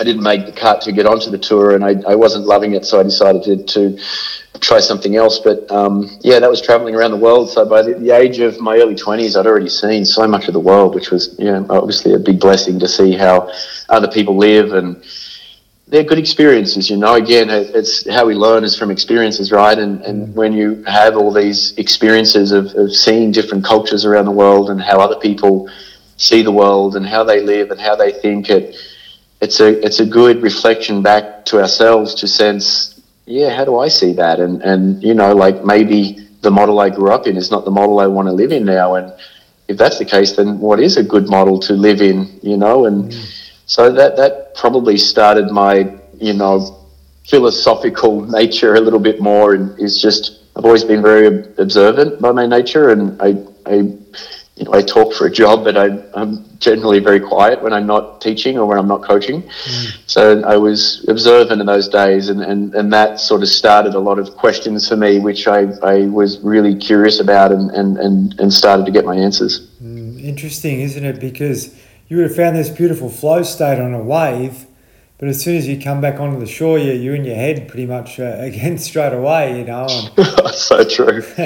[0.00, 2.74] I didn't make the cut to get onto the tour, and I, I wasn't loving
[2.74, 5.40] it, so I decided to, to try something else.
[5.40, 7.50] But um, yeah, that was traveling around the world.
[7.50, 10.54] So by the, the, age of my early twenties, I'd already seen so much of
[10.54, 13.52] the world, which was you know obviously a big blessing to see how
[13.88, 15.02] other people live and
[15.88, 16.90] they're good experiences.
[16.90, 19.78] You know, again, it's how we learn is from experiences, right?
[19.78, 24.32] And and when you have all these experiences of, of seeing different cultures around the
[24.32, 25.68] world and how other people
[26.18, 28.76] see the world and how they live and how they think, it
[29.40, 33.88] it's a it's a good reflection back to ourselves to sense, yeah, how do I
[33.88, 34.40] see that?
[34.40, 37.70] And and you know, like maybe the model I grew up in is not the
[37.70, 38.94] model I want to live in now.
[38.94, 39.12] And
[39.68, 42.38] if that's the case, then what is a good model to live in?
[42.42, 43.48] You know, and mm.
[43.66, 46.76] so that that probably started my you know
[47.28, 51.26] philosophical nature a little bit more, and is just I've always been very
[51.58, 53.96] observant by my nature, and I I
[54.58, 57.86] you know, I talk for a job, but I, I'm generally very quiet when I'm
[57.86, 59.42] not teaching or when I'm not coaching.
[59.42, 59.98] Mm.
[60.06, 64.00] So I was observant in those days, and, and, and that sort of started a
[64.00, 68.40] lot of questions for me, which I, I was really curious about and, and, and,
[68.40, 69.68] and started to get my answers.
[69.80, 71.20] Mm, interesting, isn't it?
[71.20, 74.66] Because you would have found this beautiful flow state on a wave
[75.18, 77.66] but as soon as you come back onto the shore, you, you're in your head
[77.66, 79.88] pretty much uh, again straight away, you know.
[80.52, 81.24] so true.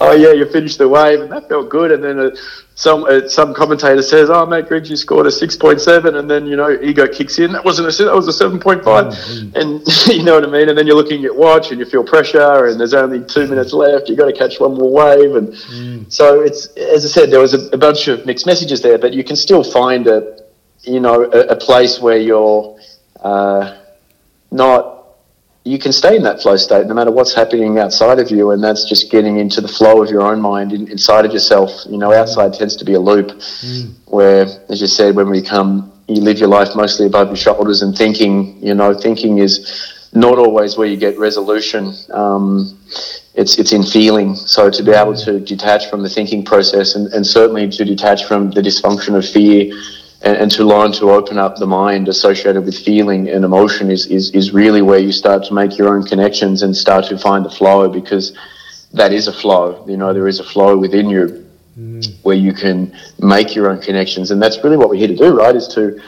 [0.00, 1.92] oh, yeah, you finished the wave and that felt good.
[1.92, 2.30] And then uh,
[2.74, 6.18] some uh, some commentator says, oh, Matt Griggs, you scored a 6.7.
[6.18, 7.52] And then, you know, ego kicks in.
[7.52, 8.82] That wasn't a that was a 7.5.
[8.82, 9.56] Mm-hmm.
[9.56, 9.86] And
[10.16, 10.70] you know what I mean?
[10.70, 13.74] And then you're looking at watch and you feel pressure and there's only two minutes
[13.74, 14.08] left.
[14.08, 15.36] You've got to catch one more wave.
[15.36, 16.10] And mm.
[16.10, 19.12] so it's, as I said, there was a, a, bunch of mixed messages there, but
[19.12, 20.38] you can still find a,
[20.82, 22.78] you know, a, a place where you're
[23.22, 23.78] uh,
[24.50, 24.96] not
[25.64, 28.64] you can stay in that flow state no matter what's happening outside of you and
[28.64, 31.70] that's just getting into the flow of your own mind in, inside of yourself.
[31.88, 33.94] You know outside tends to be a loop mm.
[34.06, 37.82] where as you said when we come you live your life mostly above your shoulders
[37.82, 41.92] and thinking you know thinking is not always where you get resolution.
[42.10, 42.78] Um,
[43.34, 44.34] it's it's in feeling.
[44.34, 48.24] So to be able to detach from the thinking process and, and certainly to detach
[48.24, 49.72] from the dysfunction of fear
[50.22, 54.06] and, and, to learn to open up the mind associated with feeling and emotion is,
[54.06, 57.44] is, is really where you start to make your own connections and start to find
[57.44, 58.36] the flow because
[58.92, 59.84] that is a flow.
[59.86, 61.46] You know, there is a flow within you
[61.78, 62.14] mm.
[62.22, 64.30] where you can make your own connections.
[64.30, 65.54] And that's really what we're here to do, right?
[65.54, 66.00] Is to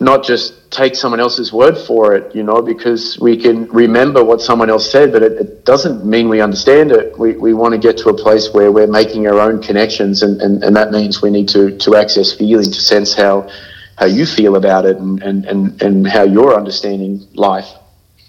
[0.00, 4.40] not just take someone else's word for it, you know, because we can remember what
[4.40, 7.16] someone else said, but it, it doesn't mean we understand it.
[7.18, 10.40] We, we want to get to a place where we're making our own connections, and,
[10.40, 13.50] and, and that means we need to, to access feeling, to sense how,
[13.96, 17.68] how you feel about it and, and, and, and how you're understanding life.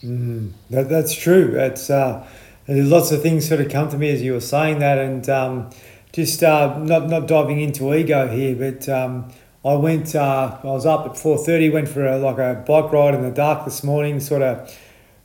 [0.04, 1.54] Mm, that, that's true.
[1.58, 2.28] It's, uh,
[2.68, 5.30] there's lots of things sort of come to me as you were saying that, and
[5.30, 5.70] um,
[6.12, 8.90] just uh, not, not diving into ego here, but.
[8.90, 9.32] Um,
[9.64, 10.16] I went.
[10.16, 11.70] Uh, I was up at four thirty.
[11.70, 14.20] Went for a, like a bike ride in the dark this morning.
[14.20, 14.76] Sort of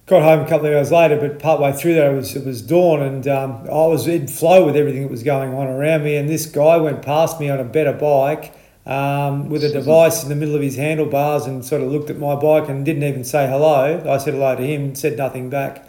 [0.05, 2.61] got home a couple of hours later, but partway through there, it was it was
[2.61, 6.17] dawn, and um, I was in flow with everything that was going on around me.
[6.17, 10.29] And this guy went past me on a better bike um, with a device in
[10.29, 13.25] the middle of his handlebars, and sort of looked at my bike and didn't even
[13.25, 14.05] say hello.
[14.07, 15.89] I said hello to him, said nothing back,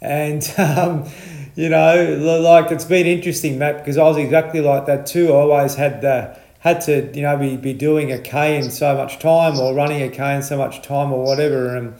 [0.00, 0.42] and.
[0.58, 1.08] Um,
[1.58, 5.32] you know, like it's been interesting, Matt, because I was exactly like that too.
[5.32, 8.96] I always had the had to, you know, be, be doing a K in so
[8.96, 11.76] much time or running a K in so much time or whatever.
[11.76, 11.94] And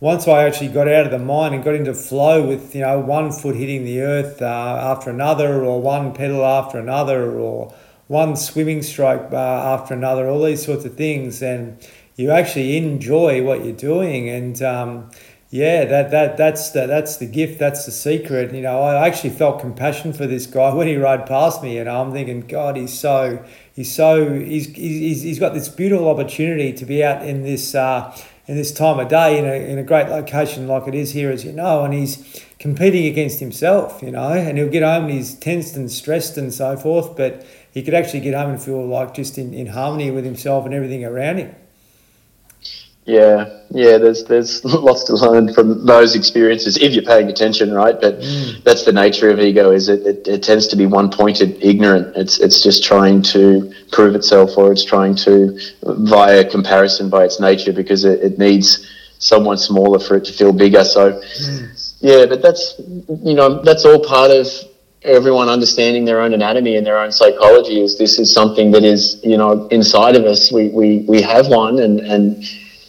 [0.00, 2.98] once I actually got out of the mine and got into flow with, you know,
[2.98, 7.74] one foot hitting the earth uh, after another or one pedal after another or
[8.08, 11.42] one swimming stroke uh, after another, all these sorts of things.
[11.42, 11.78] And
[12.16, 14.28] you actually enjoy what you're doing.
[14.28, 15.10] And, um,
[15.52, 17.58] yeah, that, that that's the that's the gift.
[17.58, 18.54] That's the secret.
[18.54, 21.90] You know, I actually felt compassion for this guy when he rode past me, and
[21.90, 26.84] I'm thinking, God, he's so he's so he's he's, he's got this beautiful opportunity to
[26.84, 30.08] be out in this uh, in this time of day in a in a great
[30.08, 34.32] location like it is here, as you know, and he's competing against himself, you know,
[34.32, 37.94] and he'll get home and he's tensed and stressed and so forth, but he could
[37.94, 41.38] actually get home and feel like just in, in harmony with himself and everything around
[41.38, 41.54] him.
[43.04, 43.98] Yeah, yeah.
[43.98, 48.00] There's there's lots to learn from those experiences if you're paying attention, right?
[48.00, 48.62] But mm.
[48.62, 49.72] that's the nature of ego.
[49.72, 52.16] Is it, it, it tends to be one pointed, ignorant.
[52.16, 57.40] It's it's just trying to prove itself, or it's trying to via comparison by its
[57.40, 58.88] nature because it, it needs
[59.18, 60.84] someone smaller for it to feel bigger.
[60.84, 61.94] So mm.
[62.00, 62.80] yeah, but that's
[63.24, 64.46] you know that's all part of
[65.02, 67.82] everyone understanding their own anatomy and their own psychology.
[67.82, 70.52] Is this is something that is you know inside of us.
[70.52, 72.44] We we we have one and and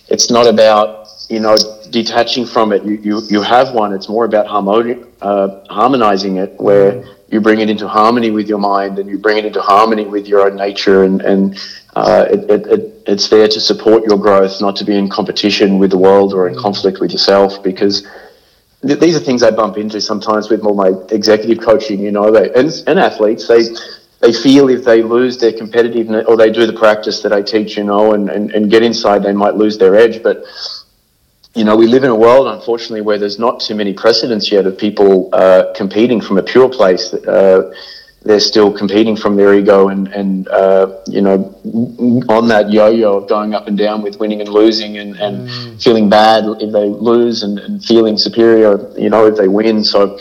[0.10, 1.56] it's not about you know
[1.90, 2.84] detaching from it.
[2.84, 3.94] You you, you have one.
[3.94, 8.60] It's more about harmoni- uh, harmonizing it, where you bring it into harmony with your
[8.60, 11.58] mind and you bring it into harmony with your own nature, and and
[11.96, 15.80] uh, it, it, it, it's there to support your growth, not to be in competition
[15.80, 18.08] with the world or in conflict with yourself, because.
[18.86, 22.30] Th- these are things I bump into sometimes with all my executive coaching, you know,
[22.32, 23.48] they, and, and athletes.
[23.48, 23.64] They
[24.24, 27.76] they feel if they lose their competitiveness or they do the practice that I teach,
[27.76, 30.24] you know, and, and, and get inside, they might lose their edge.
[30.24, 30.46] But,
[31.56, 34.66] you know, we live in a world, unfortunately, where there's not too many precedents yet
[34.66, 37.14] of people uh, competing from a pure place.
[37.14, 37.74] Uh,
[38.24, 41.54] they're still competing from their ego and, and uh, you know,
[42.30, 45.84] on that yo-yo of going up and down with winning and losing and, and mm.
[45.84, 49.84] feeling bad if they lose and, and, feeling superior, you know, if they win.
[49.84, 50.18] So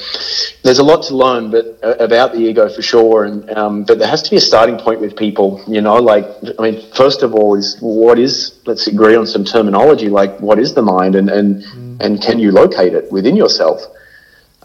[0.65, 3.25] there's a lot to learn but uh, about the ego for sure.
[3.25, 6.25] And um, But there has to be a starting point with people, you know, like,
[6.59, 10.59] I mean, first of all is what is, let's agree on some terminology, like what
[10.59, 12.01] is the mind and, and, mm.
[12.01, 13.81] and can you locate it within yourself?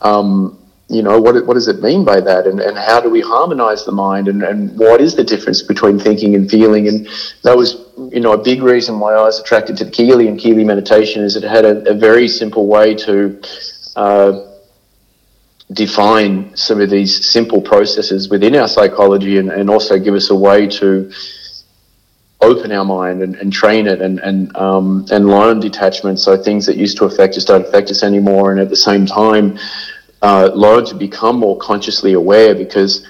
[0.02, 0.58] Um,
[0.90, 2.48] you know, what, what does it mean by that?
[2.48, 4.30] And, and how do we harmonize the mind?
[4.30, 6.88] And, and what is the difference between thinking and feeling?
[6.88, 7.08] And
[7.44, 10.64] that was, you know, a big reason why I was attracted to Keely and Keely
[10.64, 13.42] meditation is it had a, a very simple way to
[13.98, 14.48] uh,
[15.74, 20.36] define some of these simple processes within our psychology and, and also give us a
[20.36, 21.12] way to
[22.40, 26.20] open our mind and, and train it and and um, and learn detachment.
[26.20, 29.06] So things that used to affect us don't affect us anymore, and at the same
[29.06, 29.58] time,
[30.22, 33.06] uh, learn to become more consciously aware because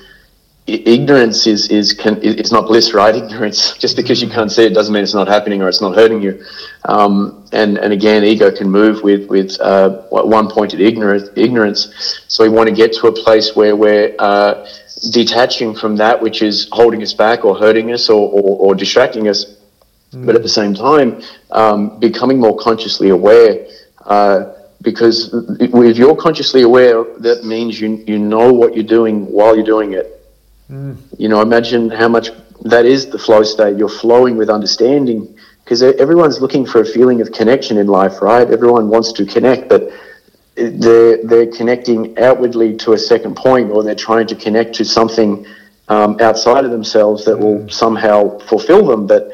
[0.67, 3.15] ignorance is is can is not bliss, right?
[3.23, 5.95] Ignorance just because you can't see it doesn't mean it's not happening or it's not
[5.95, 6.43] hurting you.
[6.85, 11.29] Um, and and again, ego can move with with uh, one pointed ignorance.
[11.35, 12.23] Ignorance.
[12.27, 14.67] So we want to get to a place where we're uh,
[15.11, 19.29] detaching from that which is holding us back or hurting us or or, or distracting
[19.29, 19.57] us,
[20.11, 20.25] mm.
[20.25, 23.67] but at the same time, um, becoming more consciously aware.
[24.05, 29.55] Uh, because if you're consciously aware, that means you you know what you're doing while
[29.55, 30.17] you're doing it
[30.69, 30.97] Mm.
[31.17, 32.29] You know, imagine how much
[32.65, 33.77] that is the flow state.
[33.77, 38.49] You're flowing with understanding because everyone's looking for a feeling of connection in life, right?
[38.49, 39.91] Everyone wants to connect, but
[40.55, 45.45] they're they're connecting outwardly to a second point, or they're trying to connect to something
[45.87, 47.71] um, outside of themselves that will mm.
[47.71, 49.07] somehow fulfill them.
[49.07, 49.31] But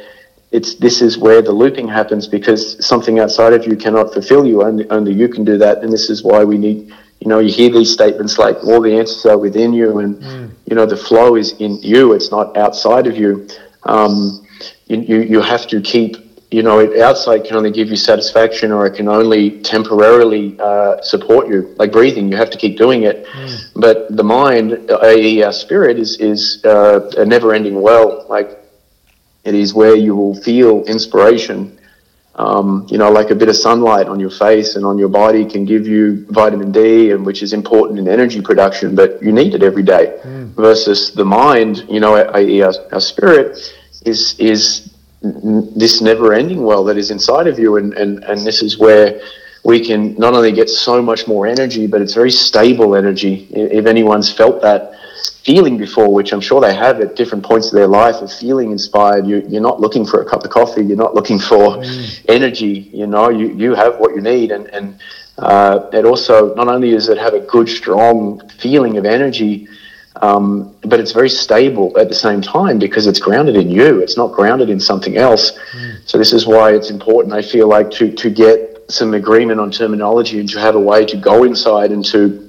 [0.54, 4.64] it's this is where the looping happens because something outside of you cannot fulfill you.
[4.64, 7.54] Only only you can do that, and this is why we need you know, you
[7.54, 10.52] hear these statements like all the answers are within you, and mm.
[10.66, 13.48] you know the flow is in you; it's not outside of you.
[13.84, 14.46] Um,
[14.88, 16.18] you, you, you have to keep,
[16.52, 21.48] you know, outside can only give you satisfaction, or it can only temporarily uh, support
[21.48, 21.74] you.
[21.78, 23.26] Like breathing, you have to keep doing it.
[23.26, 23.72] Mm.
[23.76, 28.26] But the mind, a, a spirit, is is uh, a never-ending well.
[28.28, 28.63] Like
[29.44, 31.78] it is where you will feel inspiration
[32.36, 35.46] um, you know, like a bit of sunlight on your face and on your body
[35.46, 39.54] can give you vitamin D, and which is important in energy production, but you need
[39.54, 40.20] it every day.
[40.24, 40.56] Mm.
[40.56, 43.74] Versus the mind, you know, our, our spirit
[44.06, 48.80] is is this never-ending well that is inside of you, and and and this is
[48.80, 49.22] where
[49.64, 53.48] we can not only get so much more energy, but it's very stable energy.
[53.52, 54.94] If anyone's felt that
[55.44, 58.72] feeling before, which I'm sure they have at different points of their life of feeling
[58.72, 59.28] inspired.
[59.28, 60.84] You, you're not looking for a cup of coffee.
[60.84, 62.26] You're not looking for mm.
[62.30, 62.90] energy.
[62.94, 64.52] You know, you, you have what you need.
[64.52, 65.00] And, and
[65.38, 69.68] uh, it also, not only does it have a good, strong feeling of energy,
[70.22, 74.00] um, but it's very stable at the same time because it's grounded in you.
[74.00, 75.52] It's not grounded in something else.
[75.74, 75.98] Mm.
[76.06, 79.72] So this is why it's important, I feel like, to, to get some agreement on
[79.72, 82.43] terminology and to have a way to go inside and to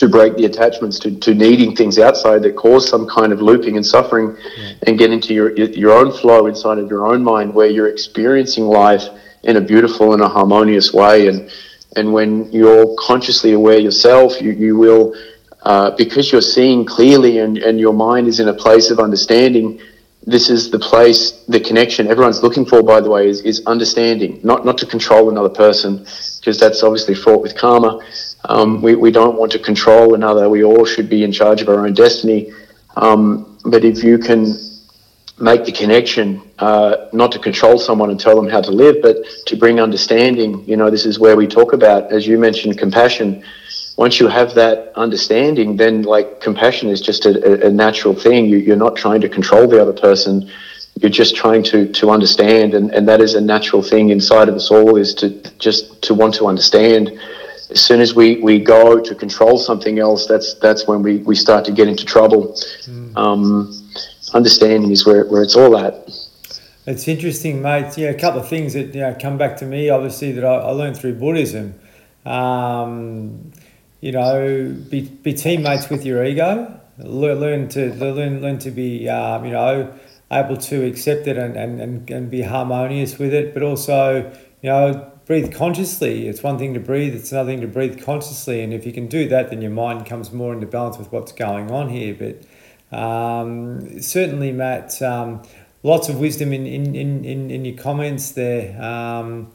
[0.00, 3.76] to break the attachments to, to needing things outside that cause some kind of looping
[3.76, 4.72] and suffering yeah.
[4.86, 8.64] and get into your your own flow inside of your own mind where you're experiencing
[8.64, 9.04] life
[9.42, 11.50] in a beautiful and a harmonious way and
[11.96, 15.14] and when you're consciously aware yourself you, you will
[15.64, 19.78] uh, because you're seeing clearly and, and your mind is in a place of understanding
[20.26, 24.38] this is the place the connection everyone's looking for by the way is, is understanding
[24.42, 26.04] not not to control another person
[26.38, 27.98] because that's obviously fraught with karma
[28.44, 30.48] um, we, we don't want to control another.
[30.48, 32.52] We all should be in charge of our own destiny.
[32.96, 34.54] Um, but if you can
[35.38, 39.16] make the connection, uh, not to control someone and tell them how to live, but
[39.46, 43.44] to bring understanding, you know, this is where we talk about, as you mentioned, compassion.
[44.04, 48.46] Once you have that understanding, then like compassion is just a, a natural thing.
[48.46, 50.50] You, you're not trying to control the other person
[51.00, 54.54] you're just trying to to understand and, and that is a natural thing inside of
[54.56, 55.28] us all is to
[55.66, 57.16] just to want to understand
[57.70, 61.34] as soon as we, we go to control something else, that's that's when we, we
[61.34, 62.54] start to get into trouble.
[62.84, 63.16] Mm.
[63.16, 63.82] Um,
[64.34, 65.94] understanding is where, where it's all at.
[66.86, 67.96] It's interesting, mate.
[67.96, 70.54] Yeah, a couple of things that you know, come back to me, obviously, that I,
[70.54, 71.74] I learned through Buddhism.
[72.26, 73.52] Um,
[74.00, 76.80] you know, be, be teammates with your ego.
[76.98, 79.94] Learn, to learn learn to be um, you know
[80.30, 84.30] able to accept it and, and, and, and be harmonious with it, but also
[84.62, 86.26] you know breathe consciously.
[86.26, 88.62] It's one thing to breathe, it's another thing to breathe consciously.
[88.62, 91.30] And if you can do that, then your mind comes more into balance with what's
[91.30, 92.14] going on here.
[92.14, 95.42] But um, certainly, Matt, um,
[95.84, 98.82] lots of wisdom in, in, in, in your comments there.
[98.82, 99.52] Um,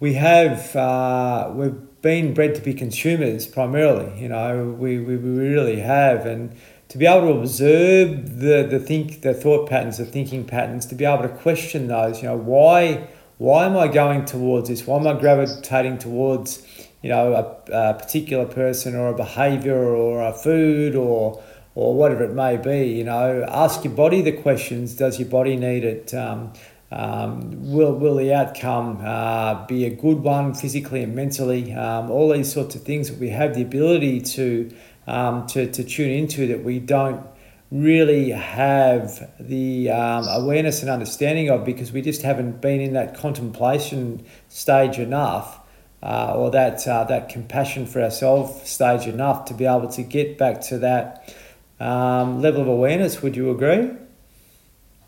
[0.00, 5.30] we have, uh, we've been bred to be consumers primarily, you know, we, we we
[5.30, 6.26] really have.
[6.26, 6.54] And
[6.88, 10.94] to be able to observe the, the think the thought patterns, the thinking patterns, to
[10.94, 13.08] be able to question those, you know, why
[13.38, 14.86] why am I going towards this?
[14.86, 16.66] Why am I gravitating towards,
[17.02, 21.42] you know, a, a particular person or a behavior or a food or
[21.74, 22.86] or whatever it may be?
[22.98, 24.94] You know, ask your body the questions.
[24.94, 26.14] Does your body need it?
[26.14, 26.52] Um,
[26.90, 31.74] um, will will the outcome uh, be a good one physically and mentally?
[31.74, 34.70] Um, all these sorts of things that we have the ability to
[35.06, 37.26] um, to, to tune into that we don't
[37.70, 43.14] really have the um, awareness and understanding of because we just haven't been in that
[43.14, 45.60] contemplation stage enough
[46.02, 50.38] uh, or that uh, that compassion for ourselves stage enough to be able to get
[50.38, 51.34] back to that
[51.80, 53.20] um, level of awareness.
[53.20, 53.90] Would you agree?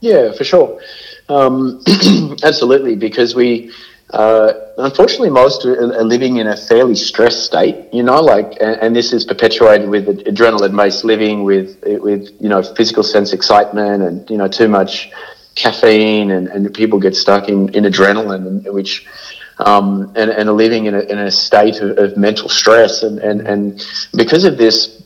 [0.00, 0.80] Yeah, for sure.
[1.30, 1.80] Um,
[2.42, 3.70] absolutely, because we
[4.12, 7.76] uh, unfortunately, most are living in a fairly stressed state.
[7.92, 12.62] You know, like, and, and this is perpetuated with adrenaline-based living, with with you know
[12.62, 15.10] physical sense excitement, and you know too much
[15.54, 19.06] caffeine, and, and people get stuck in, in adrenaline, which
[19.58, 23.20] um, and, and are living in a, in a state of, of mental stress, and,
[23.20, 25.04] and and because of this,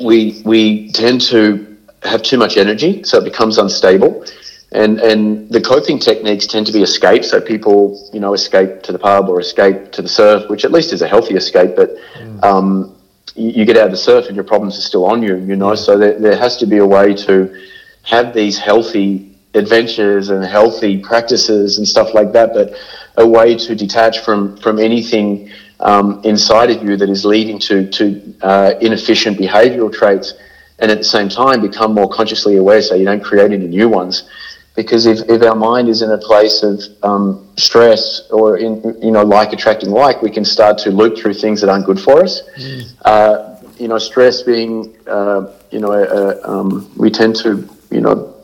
[0.00, 4.24] we we tend to have too much energy, so it becomes unstable
[4.72, 7.24] and and the coping techniques tend to be escape.
[7.24, 10.72] So people, you know, escape to the pub or escape to the surf, which at
[10.72, 11.76] least is a healthy escape.
[11.76, 12.42] But mm.
[12.42, 12.96] um,
[13.34, 15.36] you, you, get out of the surf and your problems are still on you.
[15.36, 17.54] You know, so there, there has to be a way to
[18.02, 22.52] have these healthy adventures and healthy practices and stuff like that.
[22.52, 22.74] But
[23.16, 25.48] a way to detach from from anything
[25.78, 30.34] um, inside of you that is leading to to uh, inefficient behavioural traits.
[30.78, 33.88] And at the same time, become more consciously aware so you don't create any new
[33.88, 34.28] ones
[34.76, 39.10] because if, if our mind is in a place of um, stress or in you
[39.10, 42.22] know like attracting like we can start to loop through things that aren't good for
[42.22, 42.42] us.
[42.58, 42.92] Mm.
[43.04, 48.34] uh, you know stress being uh, you know uh, um, we tend to you know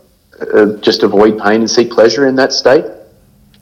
[0.40, 2.84] uh, just avoid pain and seek pleasure in that state.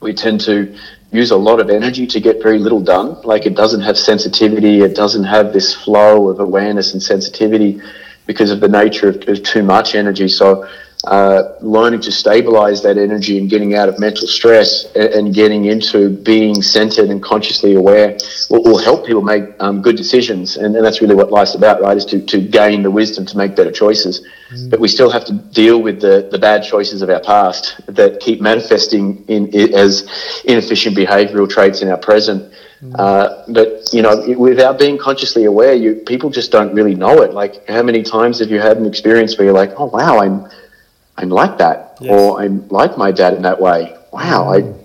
[0.01, 0.75] We tend to
[1.11, 3.21] use a lot of energy to get very little done.
[3.21, 4.79] Like it doesn't have sensitivity.
[4.81, 7.81] It doesn't have this flow of awareness and sensitivity
[8.25, 10.27] because of the nature of, of too much energy.
[10.27, 10.67] So
[11.05, 15.65] uh, learning to stabilize that energy and getting out of mental stress and, and getting
[15.65, 18.15] into being centered and consciously aware
[18.51, 20.57] will, will help people make um, good decisions.
[20.57, 21.97] And, and, that's really what life's about, right?
[21.97, 24.27] Is to, to gain the wisdom to make better choices.
[24.51, 24.69] Mm.
[24.69, 28.19] But we still have to deal with the, the bad choices of our past that
[28.19, 30.07] keep manifesting in, in as
[30.45, 32.53] inefficient behavioral traits in our present.
[32.83, 32.95] Mm.
[32.97, 37.33] Uh, but you know, without being consciously aware, you people just don't really know it.
[37.33, 40.49] Like, how many times have you had an experience where you're like, "Oh wow, I'm
[41.21, 42.11] I'm like that, yes.
[42.11, 43.95] or I'm like my dad in that way.
[44.11, 44.75] Wow, mm.
[44.75, 44.81] I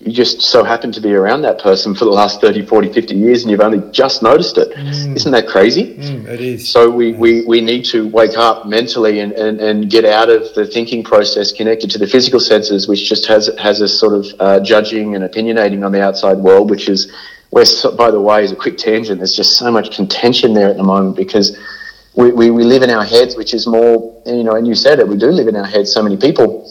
[0.00, 3.14] you just so happen to be around that person for the last 30, 40, 50
[3.14, 4.72] years and you've only just noticed it.
[4.72, 5.24] Mm.
[5.26, 5.94] not that crazy?
[5.94, 6.66] Mm, it is.
[6.66, 10.54] So we, we, we need to wake up mentally and, and, and get out of
[10.54, 14.26] the thinking process connected to the physical senses, which just has, has us sort of
[14.40, 17.12] uh, judging and opinionating on the outside world, which is
[17.50, 17.66] where,
[17.98, 19.18] by the way, is a quick tangent.
[19.18, 21.58] There's just so much contention there at the moment because–
[22.14, 24.98] we, we, we live in our heads, which is more, you know, and you said
[24.98, 26.68] it, we do live in our heads, so many people,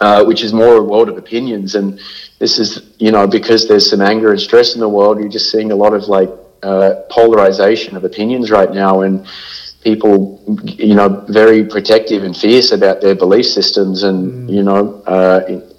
[0.00, 1.74] uh, which is more a world of opinions.
[1.74, 2.00] And
[2.38, 5.50] this is, you know, because there's some anger and stress in the world, you're just
[5.50, 6.30] seeing a lot of like
[6.62, 9.02] uh, polarization of opinions right now.
[9.02, 9.26] And
[9.82, 14.02] people, you know, very protective and fierce about their belief systems.
[14.02, 14.52] And, mm.
[14.52, 15.76] you know, uh, it,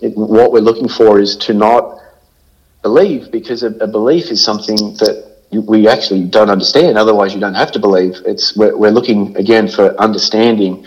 [0.00, 2.00] it, what we're looking for is to not
[2.82, 5.25] believe because a, a belief is something that
[5.60, 6.98] we actually don't understand.
[6.98, 8.16] Otherwise, you don't have to believe.
[8.24, 10.86] It's we're, we're looking again for understanding.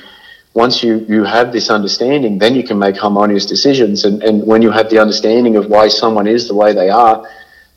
[0.54, 4.04] Once you, you have this understanding, then you can make harmonious decisions.
[4.06, 7.26] And, and when you have the understanding of why someone is the way they are,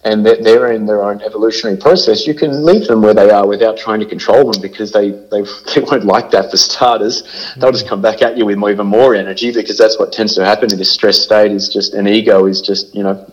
[0.05, 3.47] and that they're in their own evolutionary process, you can leave them where they are
[3.47, 5.43] without trying to control them because they, they,
[5.75, 7.23] they won't like that for starters.
[7.57, 7.91] They'll just mm.
[7.91, 10.79] come back at you with even more energy because that's what tends to happen in
[10.79, 13.25] this stress state is just an ego is just, you know,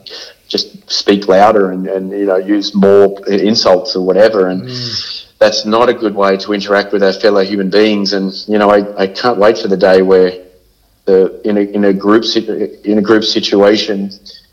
[0.50, 4.50] just speak louder and, and you know use more insults or whatever.
[4.50, 5.38] And mm.
[5.38, 8.12] that's not a good way to interact with our fellow human beings.
[8.12, 10.46] And you know I, I can't wait for the day where
[11.06, 14.12] the in a, in a group in a group situation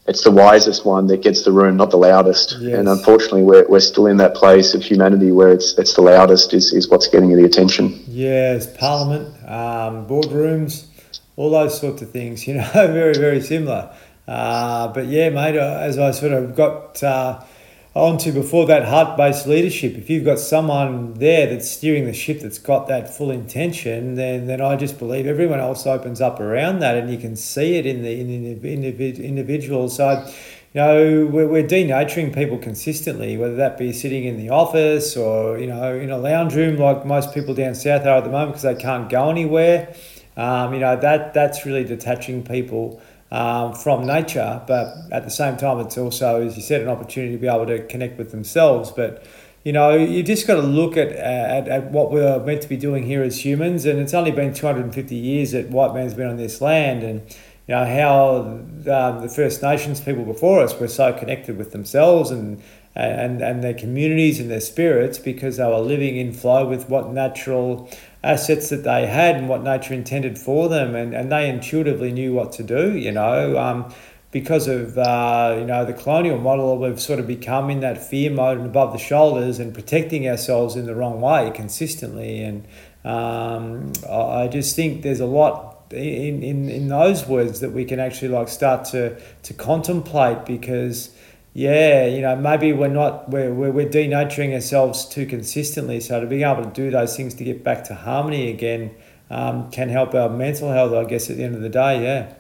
[0.09, 2.57] it's the wisest one that gets the room not the loudest.
[2.61, 2.79] Yes.
[2.79, 6.55] and unfortunately we're, we're still in that place of humanity where it's it's the loudest
[6.55, 8.03] is, is what's getting the attention.
[8.07, 10.87] Yes parliament um, boardrooms
[11.37, 13.95] all those sorts of things you know very very similar
[14.27, 17.43] uh, but yeah, mate, uh, as I sort of got uh,
[17.95, 22.41] onto before that heart based leadership, if you've got someone there that's steering the ship
[22.41, 26.81] that's got that full intention, then, then I just believe everyone else opens up around
[26.81, 29.89] that and you can see it in the, in the individual.
[29.89, 30.27] So,
[30.75, 35.57] you know, we're, we're denaturing people consistently, whether that be sitting in the office or,
[35.57, 38.51] you know, in a lounge room like most people down south are at the moment
[38.51, 39.95] because they can't go anywhere.
[40.37, 43.01] Um, you know, that that's really detaching people
[43.31, 47.33] um, from nature, but at the same time, it's also, as you said, an opportunity
[47.33, 48.91] to be able to connect with themselves.
[48.91, 49.27] But
[49.65, 52.77] you know, you just got to look at, at, at what we're meant to be
[52.77, 56.37] doing here as humans, and it's only been 250 years that white man's been on
[56.37, 57.21] this land, and
[57.67, 58.37] you know how
[58.93, 62.63] um, the First Nations people before us were so connected with themselves and
[62.97, 67.13] and, and their communities and their spirits because they were living in flow with what
[67.13, 67.91] natural
[68.25, 72.33] assets that they had and what nature intended for them, and, and they intuitively knew
[72.33, 73.59] what to do, you know.
[73.59, 73.95] Um,
[74.33, 78.31] because of uh, you know the colonial model, we've sort of become in that fear
[78.31, 82.43] mode and above the shoulders and protecting ourselves in the wrong way consistently.
[82.43, 82.67] And
[83.05, 88.01] um, I just think there's a lot in, in, in those words that we can
[88.01, 91.16] actually like start to to contemplate because
[91.57, 96.01] yeah, you know, maybe we're not, we're, we're, we're denaturing ourselves too consistently.
[96.01, 98.91] So to be able to do those things to get back to harmony again
[99.31, 102.03] um, can help our mental health, I guess, at the end of the day.
[102.03, 102.35] Yeah.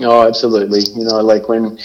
[0.00, 0.80] Oh, absolutely.
[0.96, 1.78] You know, like when,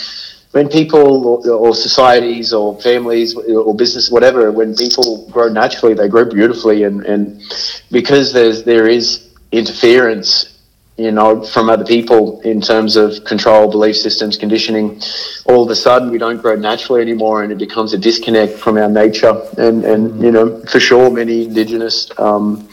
[0.53, 6.07] when people or, or societies or families or business, whatever, when people grow naturally, they
[6.07, 6.81] grow beautifully.
[6.81, 7.43] And, and
[7.91, 10.52] because there's, there is interference
[10.97, 15.01] you know, from other people in terms of control, belief systems, conditioning.
[15.45, 18.77] All of a sudden, we don't grow naturally anymore, and it becomes a disconnect from
[18.77, 19.41] our nature.
[19.57, 22.69] And and you know, for sure, many indigenous um,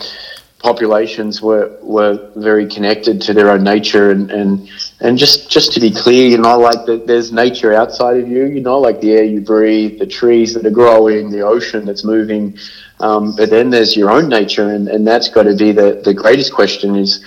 [0.58, 5.80] populations were were very connected to their own nature, and and and just just to
[5.80, 9.12] be clear, you know, like the, there's nature outside of you, you know, like the
[9.12, 12.56] air you breathe, the trees that are growing, the ocean that's moving.
[13.00, 16.12] Um, but then there's your own nature, and, and that's got to be the, the
[16.12, 17.24] greatest question is,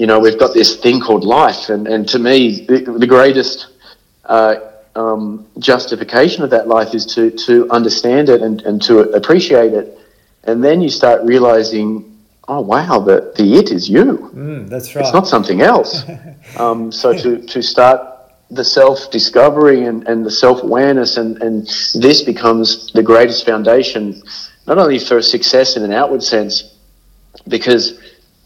[0.00, 1.68] you know, we've got this thing called life.
[1.68, 3.66] And, and to me, the, the greatest
[4.24, 4.54] uh,
[4.96, 9.98] um, justification of that life is to, to understand it and, and to appreciate it.
[10.44, 14.30] And then you start realizing, oh, wow, the, the it is you.
[14.34, 15.04] Mm, that's right.
[15.04, 16.02] It's not something else.
[16.56, 18.00] um, so to, to start
[18.50, 24.22] the self discovery and, and the self awareness, and, and this becomes the greatest foundation,
[24.66, 26.74] not only for success in an outward sense,
[27.48, 28.00] because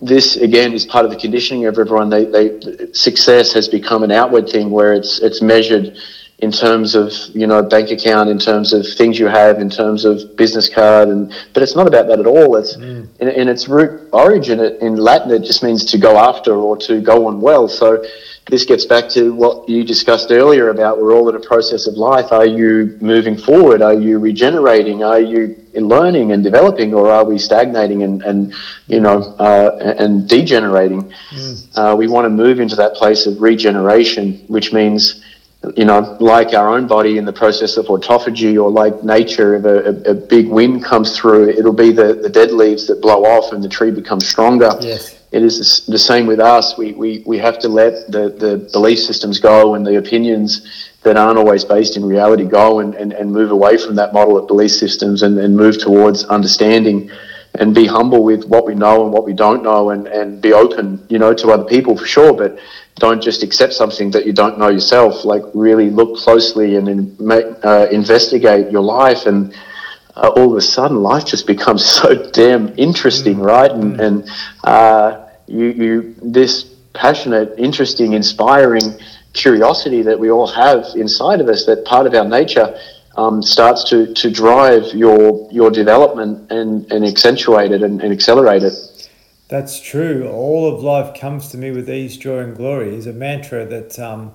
[0.04, 2.10] this again is part of the conditioning of everyone.
[2.10, 5.96] They, they success has become an outward thing where it's it's measured
[6.44, 10.04] in terms of you know bank account, in terms of things you have, in terms
[10.04, 12.56] of business card, and but it's not about that at all.
[12.56, 13.08] It's mm.
[13.18, 16.76] in, in, its root origin it, in Latin, it just means to go after or
[16.88, 17.66] to go on well.
[17.66, 18.04] So
[18.50, 21.94] this gets back to what you discussed earlier about we're all in a process of
[21.94, 22.30] life.
[22.30, 23.80] Are you moving forward?
[23.80, 25.02] Are you regenerating?
[25.02, 28.52] Are you learning and developing, or are we stagnating and, and
[28.86, 31.10] you know uh, and degenerating?
[31.30, 31.52] Mm.
[31.74, 35.24] Uh, we want to move into that place of regeneration, which means
[35.76, 39.64] you know, like our own body in the process of autophagy, or like nature, if
[39.64, 43.52] a, a, big wind comes through, it'll be the, the dead leaves that blow off
[43.52, 44.70] and the tree becomes stronger.
[44.80, 46.78] Yes it is the same with us.
[46.78, 51.16] We, we, we have to let the, the belief systems go and the opinions that
[51.16, 54.46] aren't always based in reality go and, and, and move away from that model of
[54.46, 57.10] belief systems and, and move towards understanding
[57.58, 60.52] and be humble with what we know and what we don't know and, and be
[60.52, 62.32] open, you know, to other people for sure.
[62.32, 62.58] But
[62.96, 65.24] don't just accept something that you don't know yourself.
[65.24, 67.16] Like really look closely and in,
[67.62, 69.54] uh, investigate your life and
[70.16, 73.46] uh, all of a sudden life just becomes so damn interesting, mm.
[73.46, 73.70] right?
[73.70, 74.04] And, mm.
[74.04, 74.30] and
[74.64, 78.82] uh, you, you this passionate, interesting, inspiring
[79.32, 82.78] curiosity that we all have inside of us, that part of our nature,
[83.16, 88.62] um, starts to, to drive your your development and, and accentuate it and, and accelerate
[88.62, 88.74] it.
[89.48, 90.28] That's true.
[90.28, 93.98] All of life comes to me with ease, joy, and glory is a mantra that
[93.98, 94.32] um,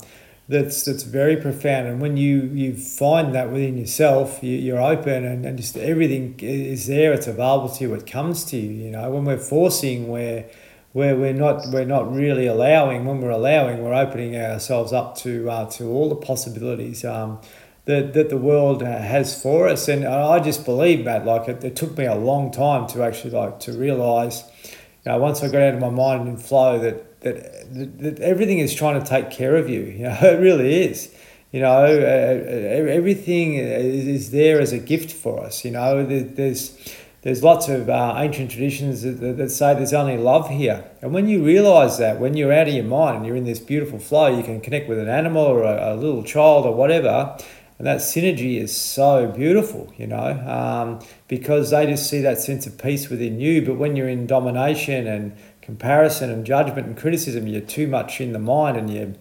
[0.48, 1.88] that's that's very profound.
[1.88, 6.36] And when you, you find that within yourself, you, you're open and, and just everything
[6.40, 7.12] is there.
[7.14, 7.94] It's available to you.
[7.96, 8.72] It comes to you.
[8.72, 10.46] You know, when we're forcing, we're
[10.94, 15.50] where we're not we're not really allowing when we're allowing we're opening ourselves up to
[15.50, 17.40] uh, to all the possibilities um,
[17.86, 21.76] that, that the world has for us and I just believe Matt like it, it
[21.76, 25.62] took me a long time to actually like to realize you know once I got
[25.62, 29.56] out of my mind and flow that that, that, everything is trying to take care
[29.56, 31.14] of you you know it really is
[31.52, 36.78] you know uh, everything is there as a gift for us you know there's
[37.22, 40.90] there's lots of uh, ancient traditions that, that, say there's only love here.
[41.02, 43.60] And when you realize that, when you're out of your mind and you're in this
[43.60, 47.38] beautiful flow, you can connect with an animal or a, a little child or whatever.
[47.80, 51.00] And that synergy is so beautiful, you know, um,
[51.30, 53.66] because they just see that sense of peace within you.
[53.66, 58.34] But when you're in domination and comparison and judgment and criticism, you're too much in
[58.34, 59.14] the mind and you're,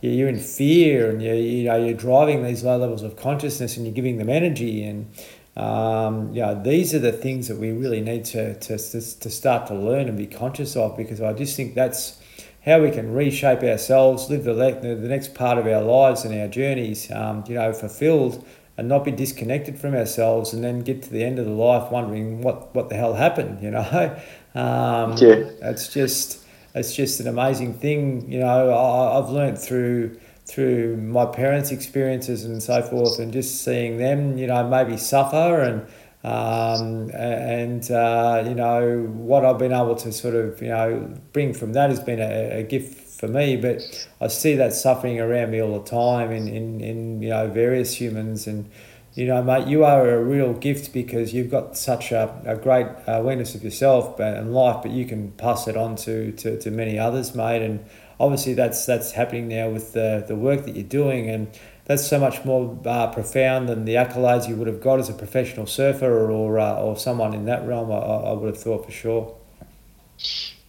[0.00, 3.84] you're in fear and you're, you know, you're driving these low levels of consciousness and
[3.84, 5.10] you're giving them energy and
[5.56, 9.74] um, yeah, these are the things that we really need to, to, to start to
[9.74, 12.20] learn and be conscious of because I just think that's
[12.64, 16.48] how we can reshape ourselves, live the, the next part of our lives and our
[16.48, 18.44] journeys, um, you know, fulfilled
[18.76, 21.90] and not be disconnected from ourselves and then get to the end of the life
[21.92, 24.20] wondering what, what the hell happened, you know.
[24.56, 25.50] Um, yeah.
[25.62, 26.44] It's just,
[26.76, 32.44] it's just an amazing thing, you know, I, I've learned through through my parents' experiences
[32.44, 35.86] and so forth, and just seeing them, you know, maybe suffer and
[36.24, 41.52] um, and uh, you know what I've been able to sort of you know bring
[41.52, 43.56] from that has been a, a, gift for me.
[43.56, 47.48] But I see that suffering around me all the time in, in, in you know
[47.48, 48.70] various humans and
[49.12, 52.86] you know mate you are a real gift because you've got such a, a great
[53.06, 56.98] awareness of yourself and life but you can pass it on to, to, to many
[56.98, 57.84] others mate and
[58.18, 61.48] obviously that's that's happening now with the, the work that you're doing and
[61.86, 65.12] that's so much more uh, profound than the accolades you would have got as a
[65.12, 67.92] professional surfer or uh, or someone in that realm.
[67.92, 69.36] I, I would have thought for sure.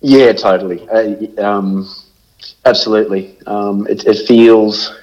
[0.01, 0.87] Yeah, totally.
[0.89, 1.89] Uh, um,
[2.65, 3.37] absolutely.
[3.47, 4.93] Um, it, it feels,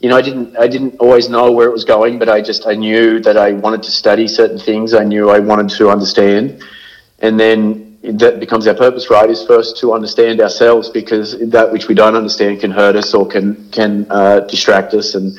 [0.00, 2.66] you know, I didn't I didn't always know where it was going, but I just
[2.66, 4.92] I knew that I wanted to study certain things.
[4.92, 6.62] I knew I wanted to understand,
[7.20, 9.30] and then that becomes our purpose, right?
[9.30, 13.26] Is first to understand ourselves because that which we don't understand can hurt us or
[13.26, 15.14] can can uh, distract us.
[15.14, 15.38] And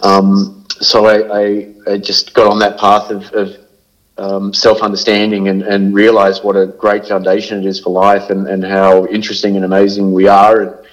[0.00, 3.56] um, so I, I, I, just got on that path of, of
[4.16, 8.46] um, self understanding and, and realized what a great foundation it is for life and,
[8.46, 10.60] and how interesting and amazing we are.
[10.62, 10.86] And,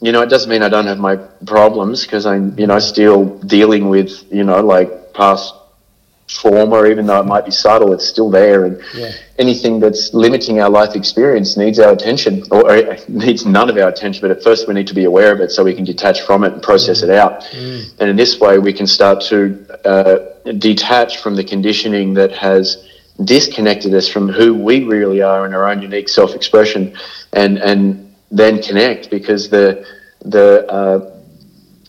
[0.00, 1.16] you know, it doesn't mean I don't have my
[1.46, 5.54] problems because I'm, you know, still dealing with, you know, like past
[6.30, 8.64] form or even though it might be subtle, it's still there.
[8.64, 9.12] And yeah.
[9.38, 13.88] anything that's limiting our life experience needs our attention or, or, needs none of our
[13.88, 14.20] attention.
[14.20, 16.44] But at first, we need to be aware of it so we can detach from
[16.44, 17.04] it and process mm.
[17.04, 17.42] it out.
[17.44, 18.00] Mm.
[18.00, 22.86] And in this way, we can start to uh, detach from the conditioning that has
[23.24, 26.96] disconnected us from who we really are in our own unique self expression
[27.32, 29.84] and, and then connect because the,
[30.20, 31.14] the, uh,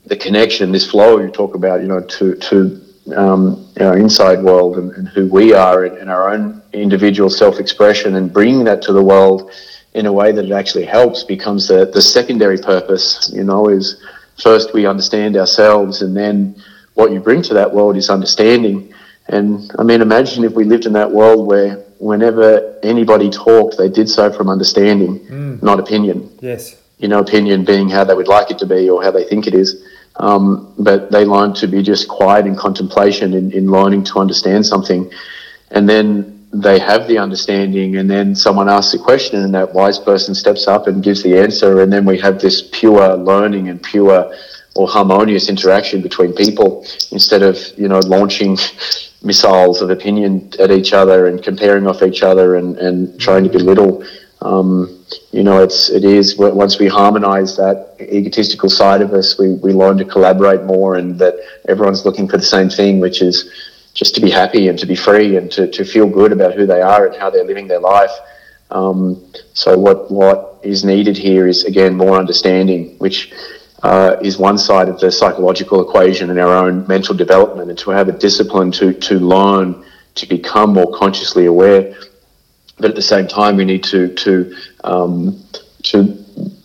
[0.06, 2.82] the connection, this flow you talk about, you know, to, to
[3.14, 8.16] um, our inside world and, and who we are and, and, our own individual self-expression
[8.16, 9.52] and bringing that to the world
[9.94, 14.02] in a way that it actually helps becomes the, the secondary purpose you know is
[14.42, 16.56] first we understand ourselves and then
[16.94, 18.94] what you bring to that world is understanding.
[19.28, 23.90] And i mean imagine if we lived in that world where whenever anybody talked they
[23.90, 25.62] did so from understanding mm.
[25.64, 26.30] not opinion.
[26.42, 26.76] Yes.
[26.98, 29.48] You know opinion being how they would like it to be or how they think
[29.48, 29.84] it is
[30.16, 34.66] um, but they learn to be just quiet in contemplation, in, in learning to understand
[34.66, 35.12] something.
[35.72, 40.00] And then they have the understanding, and then someone asks a question, and that wise
[40.00, 41.82] person steps up and gives the answer.
[41.82, 44.34] And then we have this pure learning and pure
[44.76, 48.58] or harmonious interaction between people instead of, you know, launching
[49.22, 53.50] missiles of opinion at each other and comparing off each other and, and trying to
[53.50, 54.04] belittle
[54.42, 59.54] um, you know, it's it is once we harmonise that egotistical side of us, we
[59.56, 61.36] we learn to collaborate more, and that
[61.68, 63.52] everyone's looking for the same thing, which is
[63.94, 66.66] just to be happy and to be free and to, to feel good about who
[66.66, 68.12] they are and how they're living their life.
[68.72, 73.34] Um, so what what is needed here is again more understanding, which
[73.84, 77.90] uh, is one side of the psychological equation in our own mental development, and to
[77.90, 79.84] have a discipline to to learn
[80.16, 81.94] to become more consciously aware
[82.80, 85.44] but at the same time, we need to to um,
[85.84, 86.18] to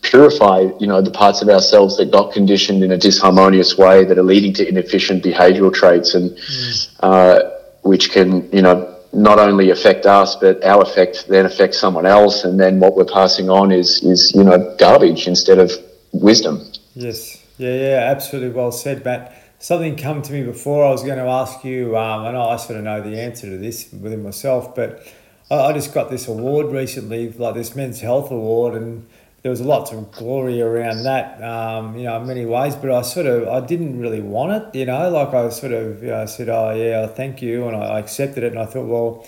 [0.02, 4.18] purify, you know, the parts of ourselves that got conditioned in a disharmonious way that
[4.18, 6.90] are leading to inefficient behavioural traits, and mm.
[7.00, 7.40] uh,
[7.82, 12.44] which can, you know, not only affect us, but our effect then affects someone else,
[12.44, 15.70] and then what we're passing on is is you know garbage instead of
[16.12, 16.64] wisdom.
[16.94, 19.40] Yes, yeah, yeah, absolutely well said, Matt.
[19.58, 22.78] Something come to me before I was going to ask you, um, and I sort
[22.78, 25.06] of know the answer to this within myself, but
[25.50, 29.06] I, I just got this award recently, like this Men's Health Award, and
[29.42, 32.74] there was lots of glory around that, um, you know, in many ways.
[32.74, 35.10] But I sort of, I didn't really want it, you know.
[35.10, 38.52] Like I sort of, you know, said, "Oh yeah, thank you," and I, accepted it.
[38.52, 39.26] And I thought, well,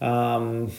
[0.00, 0.70] um,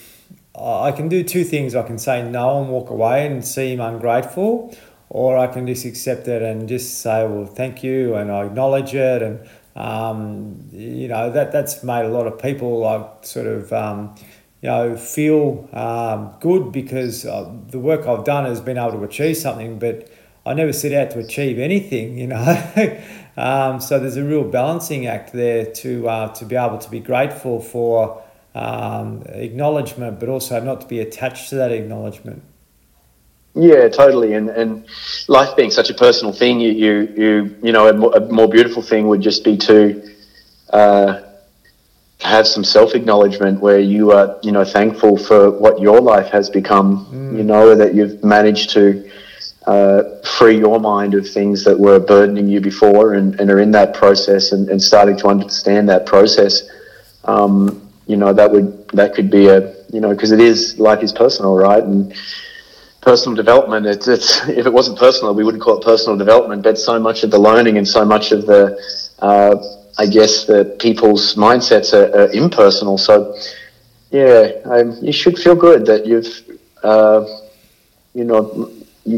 [0.54, 1.74] I can do two things.
[1.74, 4.74] I can say no and walk away and seem ungrateful,
[5.10, 8.94] or I can just accept it and just say, "Well, thank you," and I acknowledge
[8.94, 9.22] it.
[9.22, 13.72] And um, you know, that that's made a lot of people like sort of.
[13.74, 14.14] Um,
[14.62, 19.04] you know, feel um, good because uh, the work I've done has been able to
[19.04, 20.10] achieve something, but
[20.44, 23.00] I never set out to achieve anything, you know.
[23.36, 27.00] um, so there's a real balancing act there to uh, to be able to be
[27.00, 28.22] grateful for
[28.54, 32.42] um, acknowledgement, but also not to be attached to that acknowledgement.
[33.54, 34.34] Yeah, totally.
[34.34, 34.86] And and
[35.26, 38.48] life being such a personal thing, you you you, you know, a more, a more
[38.48, 40.14] beautiful thing would just be to.
[40.70, 41.22] Uh,
[42.22, 46.50] have some self acknowledgement where you are, you know, thankful for what your life has
[46.50, 47.06] become.
[47.06, 47.38] Mm.
[47.38, 49.10] You know that you've managed to
[49.66, 50.02] uh,
[50.38, 53.94] free your mind of things that were burdening you before, and, and are in that
[53.94, 56.68] process and, and starting to understand that process.
[57.24, 61.02] Um, you know that would that could be a you know because it is life
[61.02, 61.82] is personal, right?
[61.82, 62.14] And
[63.00, 63.86] personal development.
[63.86, 66.62] It's, it's if it wasn't personal, we wouldn't call it personal development.
[66.62, 68.78] But so much of the learning and so much of the,
[69.20, 69.56] uh,
[70.02, 72.96] I guess, the people's mindsets are, are impersonal.
[73.08, 73.14] So,
[74.18, 74.40] yeah,
[74.72, 76.32] um, you should feel good that you've,
[76.90, 77.20] uh,
[78.18, 78.40] you know,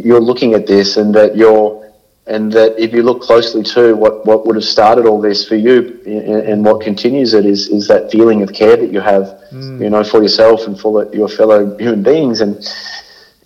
[0.07, 1.81] you're looking at this and that you're.
[2.25, 5.59] And that if you look closely to what, what would have started all this for
[5.67, 5.77] you
[6.07, 9.83] and, and what continues it is, is that feeling of care that you have, mm.
[9.83, 12.41] you know, for yourself and for your fellow human beings.
[12.41, 12.53] And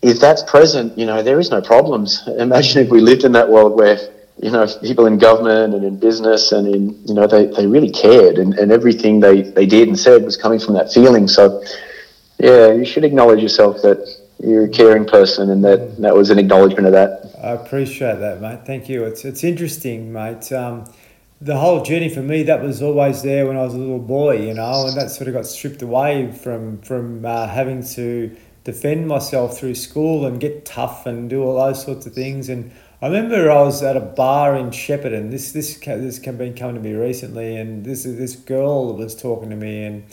[0.02, 2.08] if that's present, you know, there is no problems.
[2.46, 3.96] Imagine if we lived in that world where,
[4.38, 7.90] you know, people in government and in business and in, you know, they, they really
[7.90, 11.26] cared and, and everything they, they did and said was coming from that feeling.
[11.26, 11.62] So,
[12.38, 14.06] yeah, you should acknowledge yourself that
[14.38, 17.32] you're a caring person and that that was an acknowledgement of that.
[17.42, 18.66] I appreciate that, mate.
[18.66, 19.04] Thank you.
[19.04, 20.52] It's, it's interesting, mate.
[20.52, 20.84] Um,
[21.40, 24.46] the whole journey for me that was always there when I was a little boy,
[24.46, 28.34] you know, and that sort of got stripped away from from uh, having to
[28.64, 32.48] defend myself through school and get tough and do all those sorts of things.
[32.48, 32.72] And
[33.02, 35.30] I remember I was at a bar in Shepparton.
[35.30, 39.50] This this this can been coming to me recently, and this this girl was talking
[39.50, 40.04] to me and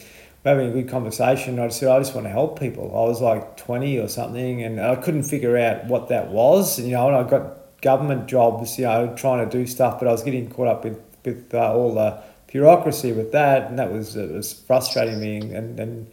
[0.44, 1.60] having a good conversation.
[1.60, 2.92] I said I just want to help people.
[2.92, 6.78] I was like twenty or something, and I couldn't figure out what that was.
[6.78, 10.12] You know, and I got government jobs, you know, trying to do stuff, but I
[10.12, 14.18] was getting caught up with with uh, all the bureaucracy with that, and that was
[14.18, 16.08] it was frustrating me and and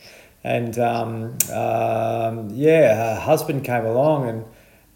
[0.45, 4.45] and um, um, yeah, her husband came along and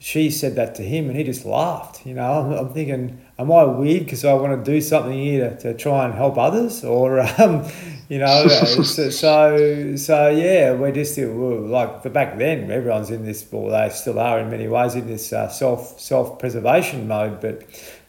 [0.04, 2.04] she said that to him, and he just laughed.
[2.04, 5.48] You know, I'm, I'm thinking, am I weird because I want to do something here
[5.48, 7.66] to, to try and help others, or um,
[8.10, 13.24] you know, so, so, so yeah, we're just we're like for back then, everyone's in
[13.24, 17.40] this, well, they still are in many ways in this uh, self self preservation mode,
[17.40, 17.62] but.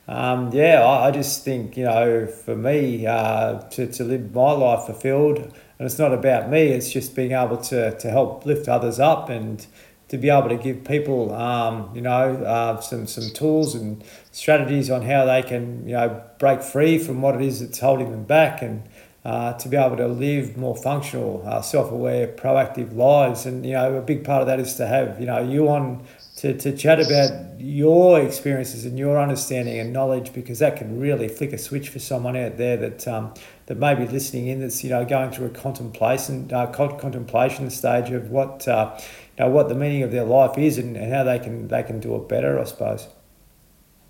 [0.07, 4.51] Um, yeah, I, I, just think, you know, for me uh, to, to live my
[4.51, 8.67] life fulfilled, and it's not about me it's just being able to, to help lift
[8.67, 9.65] others up and
[10.07, 14.89] to be able to give people um, you know uh, some some tools and strategies
[14.89, 18.23] on how they can you know break free from what it is that's holding them
[18.23, 18.87] back and
[19.25, 23.95] uh, to be able to live more functional, uh, self-aware, proactive lives, and you know
[23.95, 26.99] a big part of that is to have you know you on to, to chat
[26.99, 31.89] about your experiences and your understanding and knowledge because that can really flick a switch
[31.89, 33.33] for someone out there that um,
[33.65, 38.11] that may be listening in that's you know going through a contemplation uh, contemplation stage
[38.11, 38.95] of what uh,
[39.39, 41.99] know what the meaning of their life is and, and how they can they can
[41.99, 43.07] do it better I suppose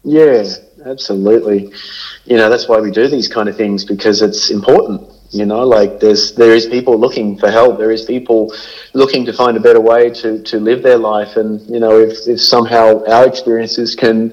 [0.04, 0.44] yeah
[0.86, 1.72] absolutely
[2.26, 5.02] you know that's why we do these kind of things because it's important
[5.32, 8.54] you know like there's there is people looking for help there is people
[8.94, 12.28] looking to find a better way to to live their life and you know if,
[12.28, 14.32] if somehow our experiences can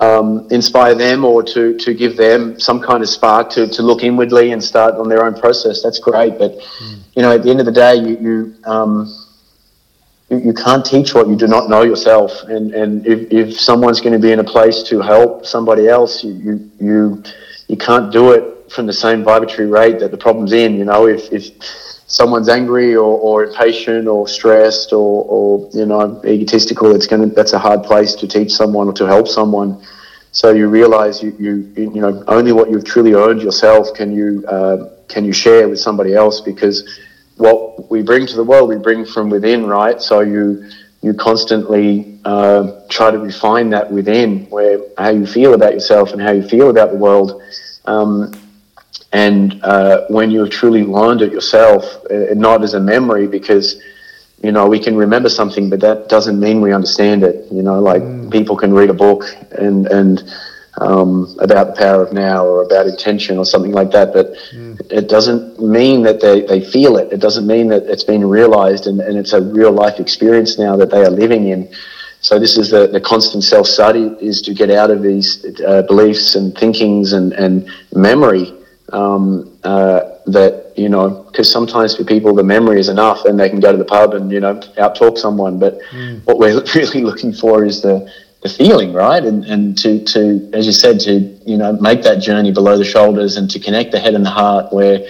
[0.00, 4.02] um, inspire them or to, to give them some kind of spark to, to look
[4.02, 6.38] inwardly and start on their own process, that's great.
[6.38, 6.98] But, mm.
[7.14, 9.25] you know, at the end of the day, you, you, um,
[10.28, 12.42] you, you, can't teach what you do not know yourself.
[12.44, 16.24] And, and if, if someone's going to be in a place to help somebody else,
[16.24, 17.22] you, you, you,
[17.68, 20.76] you can't do it from the same vibratory rate that the problem's in.
[20.76, 21.50] You know, if, if
[22.06, 27.52] someone's angry or, or impatient or stressed or, or you know egotistical, it's gonna that's
[27.52, 29.82] a hard place to teach someone or to help someone.
[30.32, 34.44] So you realize you, you you know only what you've truly earned yourself can you
[34.46, 37.00] uh, can you share with somebody else because
[37.36, 40.00] what we bring to the world we bring from within, right?
[40.00, 40.68] So you
[41.02, 46.20] you constantly uh, try to refine that within where how you feel about yourself and
[46.20, 47.42] how you feel about the world.
[47.84, 48.32] Um,
[49.12, 53.80] and uh, when you've truly learned it yourself, uh, not as a memory, because
[54.42, 57.50] you know we can remember something, but that doesn't mean we understand it.
[57.52, 58.30] You know, like mm.
[58.30, 60.24] people can read a book and and
[60.80, 64.80] um, about the power of now or about intention or something like that, but mm.
[64.90, 67.12] it doesn't mean that they, they feel it.
[67.12, 70.76] It doesn't mean that it's been realized and, and it's a real life experience now
[70.76, 71.68] that they are living in.
[72.20, 75.82] So this is the, the constant self study is to get out of these uh,
[75.82, 78.52] beliefs and thinkings and, and memory
[78.92, 83.48] um, uh, that you know because sometimes for people the memory is enough and they
[83.48, 86.24] can go to the pub and you know out talk someone but mm.
[86.24, 88.10] what we're really looking for is the
[88.46, 89.24] the feeling right?
[89.24, 91.12] And and to to as you said to
[91.44, 94.30] you know make that journey below the shoulders and to connect the head and the
[94.30, 95.06] heart where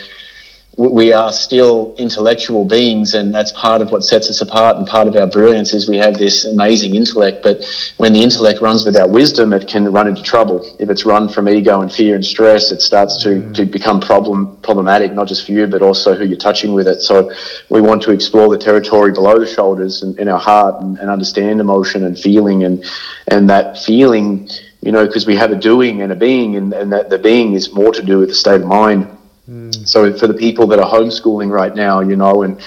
[0.77, 5.09] we are still intellectual beings and that's part of what sets us apart and part
[5.09, 7.43] of our brilliance is we have this amazing intellect.
[7.43, 7.65] But
[7.97, 10.77] when the intellect runs without wisdom it can run into trouble.
[10.79, 13.55] If it's run from ego and fear and stress it starts to, mm.
[13.55, 17.01] to become problem problematic not just for you but also who you're touching with it.
[17.01, 17.33] So
[17.71, 21.09] we want to explore the territory below the shoulders and in our heart and, and
[21.09, 22.85] understand emotion and feeling and
[23.29, 24.51] and that feeling
[24.83, 27.55] you know because we have a doing and a being and, and that the being
[27.55, 29.16] is more to do with the state of mind
[29.49, 29.87] Mm.
[29.87, 32.61] So for the people that are homeschooling right now, you know, and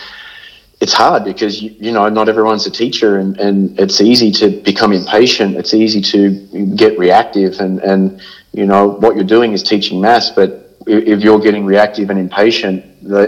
[0.81, 4.49] it's hard because you, you know not everyone's a teacher and, and it's easy to
[4.61, 6.29] become impatient it's easy to
[6.75, 8.21] get reactive and, and
[8.53, 12.85] you know what you're doing is teaching maths but if you're getting reactive and impatient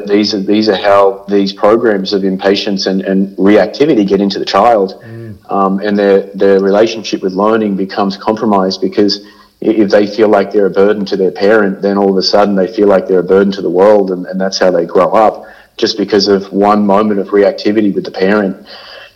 [0.07, 4.45] these are these are how these programs of impatience and, and reactivity get into the
[4.45, 5.51] child mm.
[5.51, 9.25] um, and their their relationship with learning becomes compromised because
[9.61, 12.55] if they feel like they're a burden to their parent then all of a sudden
[12.55, 15.11] they feel like they're a burden to the world and, and that's how they grow
[15.13, 15.45] up
[15.77, 18.67] just because of one moment of reactivity with the parent.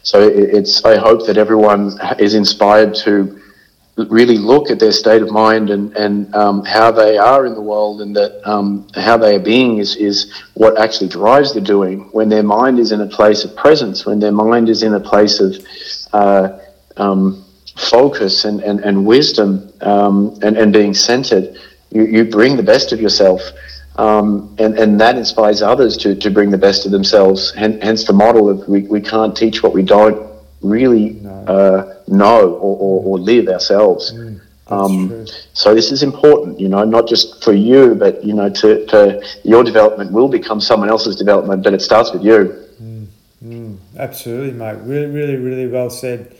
[0.01, 3.41] So it's I hope that everyone is inspired to
[3.97, 7.61] really look at their state of mind and, and um, how they are in the
[7.61, 12.01] world and that um, how they are being is, is what actually drives the doing.
[12.11, 14.99] When their mind is in a place of presence, when their mind is in a
[14.99, 15.55] place of
[16.11, 16.59] uh,
[16.97, 17.44] um,
[17.75, 21.57] focus and, and, and wisdom um, and, and being centered,
[21.91, 23.41] you, you bring the best of yourself.
[23.97, 27.53] Um, and, and that inspires others to, to bring the best of themselves.
[27.53, 31.31] Hence the model of we, we can't teach what we don't really no.
[31.31, 34.11] uh, know or, or, or, live ourselves.
[34.11, 38.49] Mm, um, so this is important, you know, not just for you, but you know,
[38.49, 42.67] to, to, your development will become someone else's development, but it starts with you.
[42.81, 43.05] Mm,
[43.45, 44.77] mm, absolutely, mate.
[44.81, 46.35] Really, really, really well said.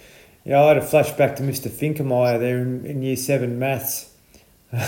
[0.46, 1.70] Yeah, I had a flashback to Mr.
[1.70, 4.12] Finkermeyer there in, in Year Seven maths.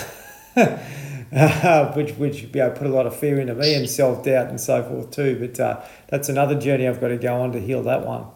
[1.96, 4.84] which which able put a lot of fear into me and self doubt and so
[4.84, 5.38] forth too.
[5.40, 8.28] But uh, that's another journey I've got to go on to heal that one.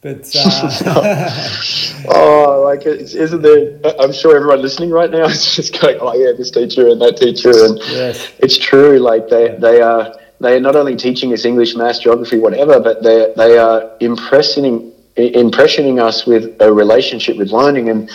[0.00, 0.70] But uh,
[2.08, 3.78] oh, like isn't there?
[4.00, 7.16] I'm sure everyone listening right now is just going, "Oh yeah, this teacher and that
[7.16, 8.32] teacher," and yes.
[8.38, 8.98] it's true.
[8.98, 13.02] Like they they are they are not only teaching us English, maths, geography, whatever, but
[13.02, 18.10] they they are impressing impressioning us with a relationship with learning and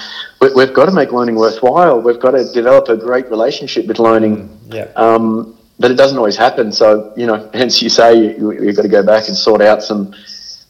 [0.56, 4.48] we've got to make learning worthwhile we've got to develop a great relationship with learning
[4.48, 4.84] mm, yeah.
[4.96, 8.84] Um, but it doesn't always happen so you know hence you say you, you've got
[8.84, 10.14] to go back and sort out some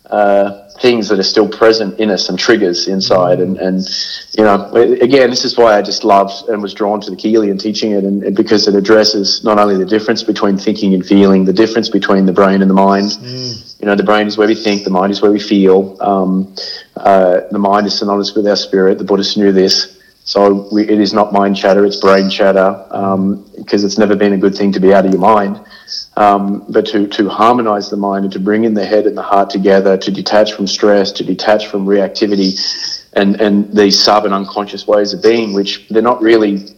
[0.09, 3.39] uh, things that are still present in us, some triggers inside.
[3.39, 3.82] And, and,
[4.38, 7.49] you know, again, this is why I just loved and was drawn to the Kelee
[7.49, 11.05] and teaching it, and, and, because it addresses not only the difference between thinking and
[11.05, 13.05] feeling, the difference between the brain and the mind.
[13.05, 13.64] Mm.
[13.80, 15.97] You know, the brain is where we think, the mind is where we feel.
[16.01, 16.55] Um,
[16.95, 18.97] uh, the mind is synonymous with our spirit.
[18.97, 19.95] The Buddhists knew this.
[20.23, 24.34] So we, it is not mind chatter, it's brain chatter, um, because it's never been
[24.34, 25.63] a good thing to be out of your mind.
[26.17, 29.21] Um, but to, to harmonize the mind and to bring in the head and the
[29.21, 32.59] heart together, to detach from stress, to detach from reactivity
[33.13, 36.69] and, and these sub and unconscious ways of being, which they're not really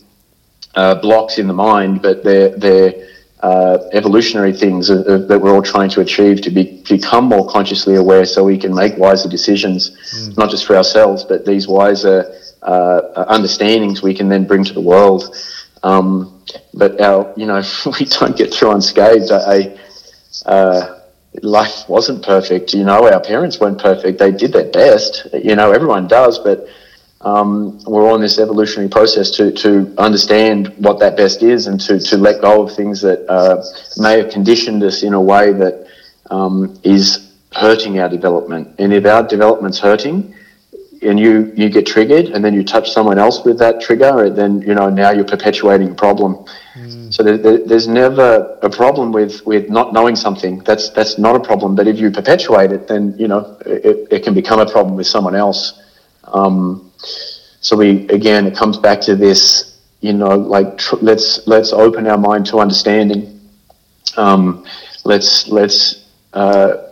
[0.76, 3.08] uh, blocks in the mind, but they're, they're
[3.42, 7.48] uh, evolutionary things uh, uh, that we're all trying to achieve to be, become more
[7.48, 10.38] consciously aware so we can make wiser decisions, mm.
[10.38, 12.34] not just for ourselves, but these wiser
[12.64, 15.36] uh, understandings we can then bring to the world.
[15.84, 17.62] Um, but our, you know,
[18.00, 19.32] we don't get through unscathed.
[19.32, 19.78] I,
[20.46, 21.00] uh,
[21.44, 22.74] life wasn't perfect.
[22.74, 24.20] You know, our parents weren't perfect.
[24.20, 25.28] They did their best.
[25.34, 26.68] You know, everyone does, but
[27.22, 32.00] um, we're on this evolutionary process to, to understand what that best is and to,
[32.00, 33.64] to let go of things that uh,
[33.98, 35.88] may have conditioned us in a way that
[36.30, 38.76] um, is hurting our development.
[38.78, 40.36] And if our development's hurting,
[41.02, 44.62] and you you get triggered and then you touch someone else with that trigger then
[44.62, 46.44] you know now you're perpetuating a problem
[46.76, 47.14] mm.
[47.14, 51.36] so there, there, there's never a problem with with not knowing something that's that's not
[51.36, 54.66] a problem but if you perpetuate it then you know it, it can become a
[54.66, 55.80] problem with someone else
[56.34, 61.74] um, so we again it comes back to this you know like tr- let's let's
[61.74, 63.38] open our mind to understanding
[64.18, 64.66] um,
[65.06, 66.88] let's let's uh,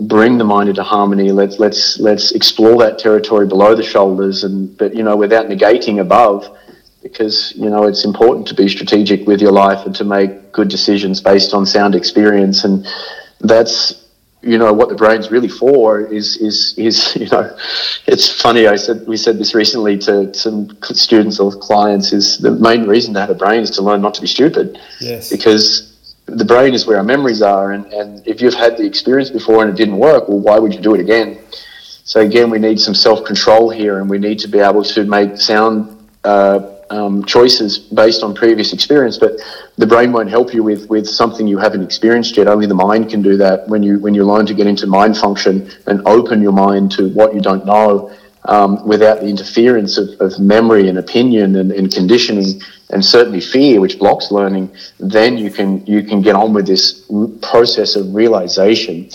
[0.00, 1.30] bring the mind into harmony.
[1.32, 6.00] Let's let's let's explore that territory below the shoulders, and but you know without negating
[6.00, 6.56] above,
[7.02, 10.68] because you know it's important to be strategic with your life and to make good
[10.68, 12.86] decisions based on sound experience, and
[13.40, 13.99] that's
[14.42, 17.56] you know what the brain's really for is is is you know
[18.06, 22.50] it's funny I said we said this recently to some students or clients is the
[22.50, 25.90] main reason to have a brain is to learn not to be stupid yes because
[26.36, 27.72] the brain is where our memories are.
[27.72, 30.74] And, and if you've had the experience before and it didn't work, well, why would
[30.74, 31.38] you do it again?
[32.04, 35.04] So again, we need some self control here, and we need to be able to
[35.04, 39.16] make sound uh, um, choices based on previous experience.
[39.16, 39.40] But
[39.76, 42.48] the brain won't help you with with something you haven't experienced yet.
[42.48, 43.68] Only the mind can do that.
[43.68, 47.08] When you when you learn to get into mind function and open your mind to
[47.10, 48.12] what you don't know,
[48.46, 52.60] um, without the interference of, of memory and opinion and, and, conditioning
[52.90, 57.06] and certainly fear, which blocks learning, then you can you can get on with this
[57.42, 59.08] process of realization.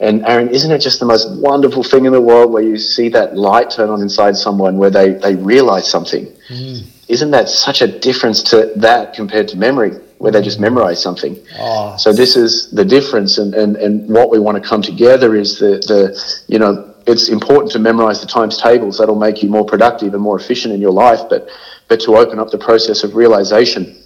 [0.00, 3.10] And Aaron, isn't it just the most wonderful thing in the world where you see
[3.10, 6.24] that light turn on inside someone where they, they realize something?
[6.48, 6.86] Mm.
[7.10, 9.92] Isn't that such a difference to that compared to memory?
[10.20, 10.68] where they just mm.
[10.68, 11.34] memorize something.
[11.58, 15.34] Oh, So this is the difference, and, and, and what we want to come together
[15.34, 16.00] is the, the
[16.46, 18.98] you know it's important to memorize the times tables.
[18.98, 21.20] That'll make you more productive and more efficient in your life.
[21.30, 21.48] But
[21.88, 23.96] but to open up the process of realization,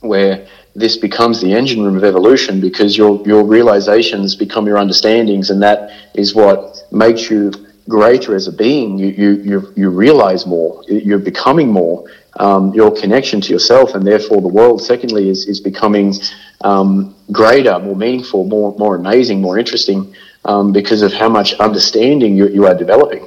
[0.00, 5.48] where this becomes the engine room of evolution, because your your realizations become your understandings,
[5.48, 7.50] and that is what makes you
[7.88, 8.98] greater as a being.
[8.98, 10.82] You you you, you realize more.
[10.88, 12.04] You're becoming more.
[12.38, 14.82] Um, your connection to yourself, and therefore the world.
[14.82, 16.14] Secondly, is is becoming
[16.62, 20.14] um, greater, more meaningful, more more amazing, more interesting
[20.44, 23.24] um, because of how much understanding you, you are developing.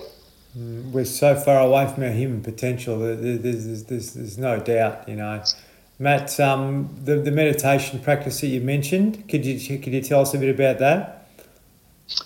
[0.91, 2.97] we're so far away from our human potential.
[2.99, 5.41] There- there- There's, there's, there's, there's no doubt, you know.
[5.99, 10.33] Matt, um, the, the meditation practice that you mentioned, could you could you tell us
[10.33, 11.18] a bit about that?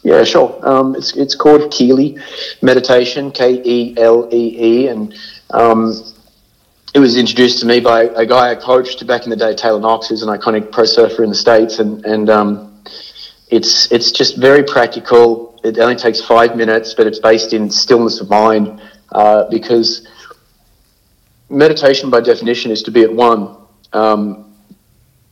[0.03, 0.59] Yeah, sure.
[0.61, 2.21] Um, it's it's called Kelee
[2.61, 5.13] meditation, K E L E E, and
[5.51, 5.93] um,
[6.93, 9.79] it was introduced to me by a guy I coached back in the day, Taylor
[9.79, 12.81] Knox, who's an iconic pro surfer in the states, and and um,
[13.49, 15.59] it's it's just very practical.
[15.63, 18.81] It only takes five minutes, but it's based in stillness of mind
[19.11, 20.07] uh, because
[21.49, 23.57] meditation, by definition, is to be at one.
[23.93, 24.52] Um,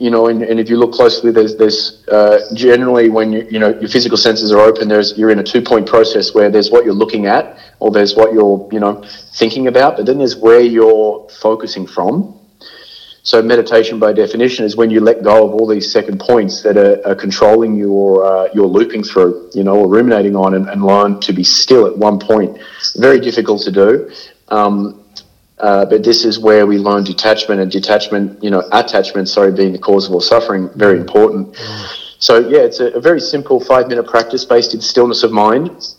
[0.02, 3.60] you know, and, and if you look closely, there's there's uh, generally when you you
[3.60, 6.72] know your physical senses are open, there's you're in a two point process where there's
[6.72, 10.36] what you're looking at, or there's what you're you know thinking about, but then there's
[10.36, 12.36] where you're focusing from.
[13.22, 16.78] So meditation, by definition, is when you let go of all these second points that
[16.78, 20.68] are, are controlling you or uh, you're looping through, you know, or ruminating on, and,
[20.68, 22.58] and learn to be still at one point.
[22.96, 24.12] Very difficult to do.
[24.48, 25.01] Um,
[25.62, 29.72] uh, but this is where we learn detachment and detachment, you know, attachment, sorry, being
[29.72, 31.56] the cause of all suffering, very important.
[32.18, 35.96] So, yeah, it's a, a very simple five minute practice based in stillness of mind.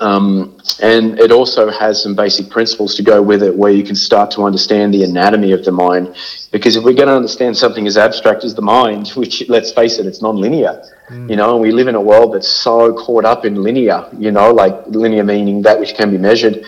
[0.00, 3.94] Um, and it also has some basic principles to go with it where you can
[3.94, 6.16] start to understand the anatomy of the mind.
[6.50, 9.98] Because if we're going to understand something as abstract as the mind, which, let's face
[9.98, 10.82] it, it's non-linear,
[11.28, 14.32] you know, and we live in a world that's so caught up in linear, you
[14.32, 16.64] know, like linear meaning that which can be measured.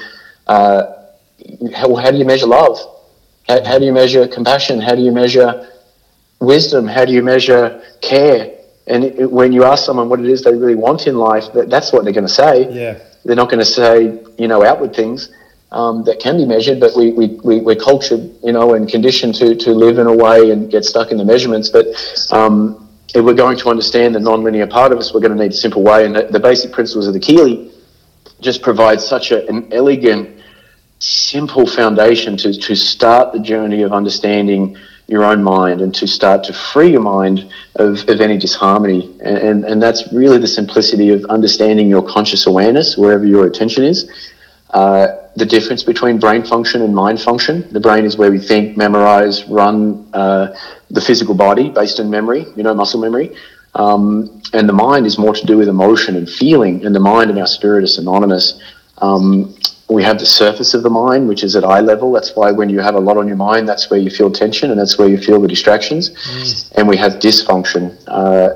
[0.47, 0.96] Uh,
[1.75, 2.79] how, how do you measure love?
[3.47, 4.81] How, how do you measure compassion?
[4.81, 5.69] How do you measure
[6.41, 6.87] wisdom?
[6.87, 8.53] How do you measure care?
[8.87, 11.71] And it, when you ask someone what it is they really want in life, that,
[11.71, 12.71] that's what they're going to say.
[12.73, 12.99] Yeah.
[13.25, 15.33] They're not going to say, you know, outward things
[15.73, 19.35] um, that can be measured, but we, we, we, we're cultured, you know, and conditioned
[19.37, 21.69] to, to live in a way and get stuck in the measurements.
[21.69, 21.87] But
[22.31, 25.53] um, if we're going to understand the non-linear part of us, we're going to need
[25.53, 26.07] a simple way.
[26.07, 27.73] And the, the basic principles of the Kelee
[28.41, 30.36] just provide such a, an elegant,
[30.99, 34.77] simple foundation to, to start the journey of understanding
[35.09, 39.15] your own mind and to start to free your mind of, of any disharmony.
[39.23, 43.85] And, and, and that's really the simplicity of understanding your conscious awareness, wherever your attention
[43.85, 44.11] is.
[44.71, 47.71] Uh, the difference between brain function and mind function.
[47.71, 50.57] The brain is where we think, memorize, run uh,
[50.91, 53.37] the physical body based on memory, you know, muscle memory.
[53.75, 56.85] Um, and the mind is more to do with emotion and feeling.
[56.85, 58.61] And the mind and our spirit are synonymous.
[58.99, 59.55] Um,
[59.89, 62.11] we have the surface of the mind, which is at eye level.
[62.13, 64.71] That's why when you have a lot on your mind, that's where you feel tension
[64.71, 66.11] and that's where you feel the distractions.
[66.77, 67.97] And we have dysfunction.
[68.07, 68.51] Uh,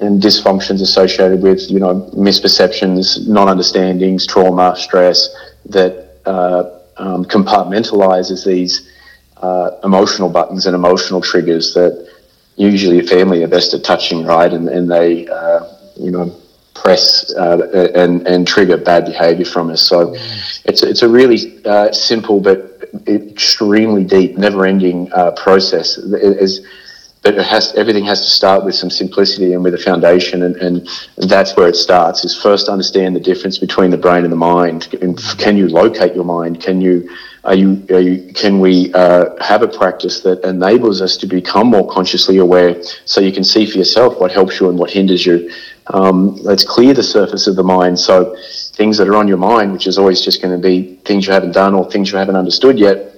[0.00, 5.28] and dysfunctions associated with, you know, misperceptions, non-understandings, trauma, stress
[5.66, 6.64] that uh,
[6.96, 8.90] um, compartmentalizes these
[9.38, 12.08] uh, emotional buttons and emotional triggers that
[12.56, 14.52] usually a family are best at touching, right?
[14.52, 15.66] And, and they, uh,
[15.96, 16.34] you know,
[16.74, 19.82] press uh, and, and trigger bad behavior from us.
[19.82, 20.14] So
[20.64, 22.70] it's, it's a really uh, simple but
[23.06, 25.98] extremely deep, never ending uh, process.
[27.22, 30.56] But it has everything has to start with some simplicity and with a foundation and,
[30.56, 34.36] and that's where it starts is first understand the difference between the brain and the
[34.36, 34.88] mind
[35.36, 37.14] can you locate your mind can you
[37.44, 41.66] are you, are you can we uh, have a practice that enables us to become
[41.66, 45.26] more consciously aware so you can see for yourself what helps you and what hinders
[45.26, 45.50] you
[45.92, 48.36] um, let's clear the surface of the mind so
[48.74, 51.32] things that are on your mind which is always just going to be things you
[51.32, 53.10] haven't done or things you haven't understood yet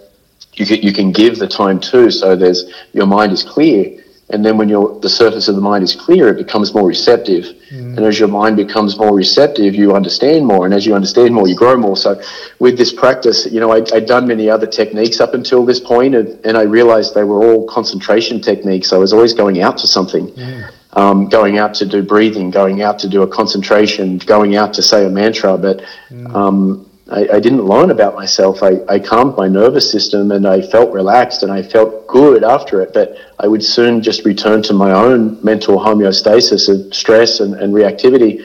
[0.54, 3.98] you can, you can give the time to so there's your mind is clear.
[4.30, 7.44] And then when your the surface of the mind is clear it becomes more receptive.
[7.70, 7.96] Mm.
[7.96, 10.64] and as your mind becomes more receptive you understand more.
[10.64, 11.96] And as you understand more you grow more.
[11.96, 12.20] So
[12.58, 16.14] with this practice you know I, i'd done many other techniques up until this point
[16.14, 18.92] and, and i realized they were all concentration techniques.
[18.92, 20.28] I was always going out to something.
[20.28, 20.70] Mm.
[20.94, 24.82] Um, going out to do breathing going out to do a concentration going out to
[24.82, 26.34] say a mantra but mm.
[26.34, 28.62] um, I, I, didn't learn about myself.
[28.62, 32.80] I, I calmed my nervous system and I felt relaxed and I felt good after
[32.80, 32.94] it.
[32.94, 37.74] But I would soon just return to my own mental homeostasis of stress and, and
[37.74, 38.42] reactivity.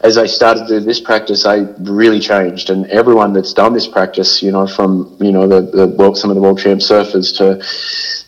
[0.00, 2.70] As I started to do this practice, I really changed.
[2.70, 6.30] And everyone that's done this practice, you know, from you know the, the world, some
[6.30, 7.56] of the world champ surfers to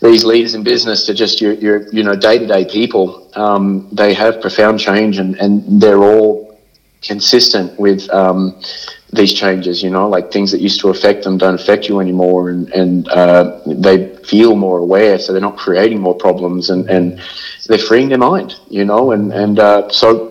[0.05, 3.89] these leaders in business to just your, your you know day to day people, um,
[3.93, 6.59] they have profound change, and and they're all
[7.03, 8.09] consistent with.
[8.11, 8.61] Um,
[9.13, 12.51] these changes, you know, like things that used to affect them don't affect you anymore,
[12.51, 17.21] and and uh, they feel more aware, so they're not creating more problems, and and
[17.67, 20.30] they're freeing their mind, you know, and and uh, so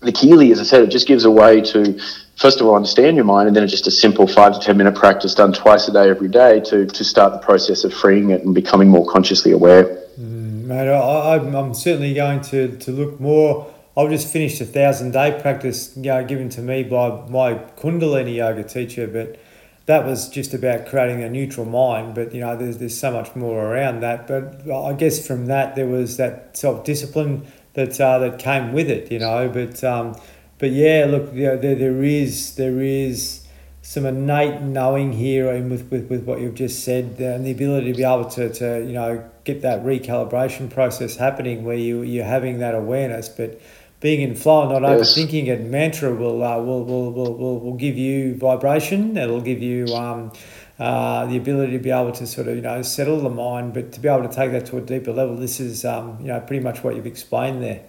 [0.00, 1.98] the Kelee, as I said, it just gives a way to,
[2.36, 4.76] first of all, understand your mind, and then it's just a simple five to 10
[4.76, 8.30] minute practice done twice a day, every day, to, to start the process of freeing
[8.30, 9.84] it and becoming more consciously aware.
[10.18, 13.72] Mm, mate, I, am certainly going to, to look more.
[13.96, 18.36] I've just finished a thousand day practice you know, given to me by my Kundalini
[18.36, 19.38] yoga teacher, but
[19.86, 22.14] that was just about creating a neutral mind.
[22.14, 24.26] But you know, there's, there's so much more around that.
[24.26, 28.90] But I guess from that, there was that self discipline that uh, that came with
[28.90, 29.48] it, you know.
[29.48, 30.16] But um,
[30.58, 33.46] but yeah, look, you know, there there is there is
[33.82, 37.92] some innate knowing here, and with, with, with what you've just said, and the ability
[37.92, 42.24] to be able to, to you know get that recalibration process happening where you you're
[42.24, 43.60] having that awareness, but
[44.00, 45.14] being in flow, and not yes.
[45.14, 45.60] overthinking it.
[45.62, 49.16] Mantra will, uh, will, will, will, will, will give you vibration.
[49.16, 50.32] It'll give you um,
[50.80, 53.92] uh, the ability to be able to sort of you know settle the mind, but
[53.92, 56.40] to be able to take that to a deeper level, this is um, you know
[56.40, 57.82] pretty much what you've explained there.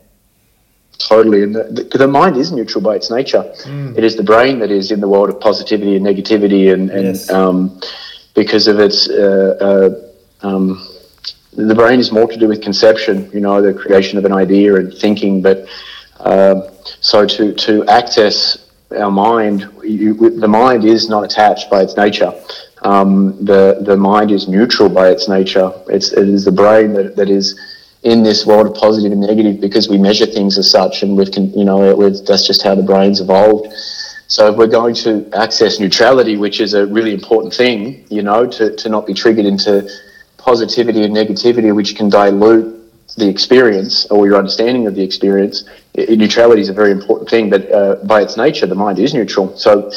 [0.97, 3.49] Totally, and the, the, the mind is neutral by its nature.
[3.63, 3.97] Mm.
[3.97, 7.05] It is the brain that is in the world of positivity and negativity, and, and
[7.05, 7.31] yes.
[7.31, 7.79] um,
[8.35, 9.95] because of its uh,
[10.43, 10.85] uh, um,
[11.53, 14.75] the brain is more to do with conception, you know, the creation of an idea
[14.75, 15.41] and thinking.
[15.41, 15.65] But
[16.19, 16.69] uh,
[16.99, 22.33] so to to access our mind, you, the mind is not attached by its nature.
[22.83, 25.71] Um, the the mind is neutral by its nature.
[25.87, 27.59] It's it is the brain that, that is
[28.03, 31.29] in this world of positive and negative because we measure things as such, and we've
[31.35, 33.73] you know that's just how the brain's evolved.
[34.27, 38.47] So if we're going to access neutrality, which is a really important thing, you know,
[38.47, 39.89] to, to not be triggered into
[40.37, 42.77] positivity and negativity, which can dilute
[43.17, 45.65] the experience or your understanding of the experience,
[45.97, 47.49] neutrality is a very important thing.
[47.49, 49.57] But uh, by its nature, the mind is neutral.
[49.57, 49.91] So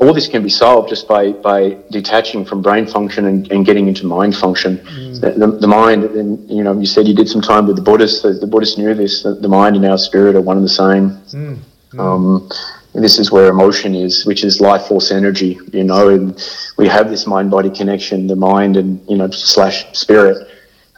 [0.00, 3.86] all this can be solved just by, by detaching from brain function and, and getting
[3.86, 4.78] into mind function.
[4.78, 5.20] Mm.
[5.20, 7.82] The, the, the, mind, and you know, you said you did some time with the
[7.82, 8.22] Buddhists.
[8.22, 9.22] The, the Buddhists knew this.
[9.22, 11.10] The, the, mind and our spirit are one and the same.
[11.10, 11.58] Mm.
[11.92, 12.00] Mm.
[12.00, 12.48] Um,
[12.94, 15.60] this is where emotion is, which is life force energy.
[15.72, 16.42] You know, and
[16.78, 18.26] we have this mind body connection.
[18.26, 20.48] The mind and you know slash spirit.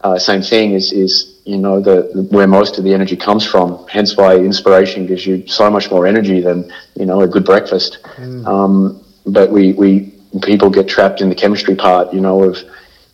[0.05, 3.87] Uh, same thing is is you know the, where most of the energy comes from.
[3.89, 7.99] Hence why inspiration gives you so much more energy than you know a good breakfast.
[8.17, 8.47] Mm.
[8.47, 10.13] Um, but we we
[10.43, 12.13] people get trapped in the chemistry part.
[12.13, 12.59] You know of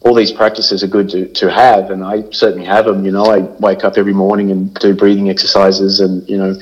[0.00, 3.04] all these practices are good to, to have, and I certainly have them.
[3.04, 6.54] You know, I wake up every morning and do breathing exercises, and you know,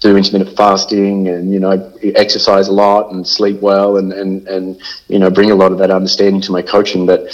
[0.00, 4.80] do intermittent fasting, and you know, exercise a lot and sleep well, and and and
[5.08, 7.06] you know, bring a lot of that understanding to my coaching.
[7.06, 7.30] But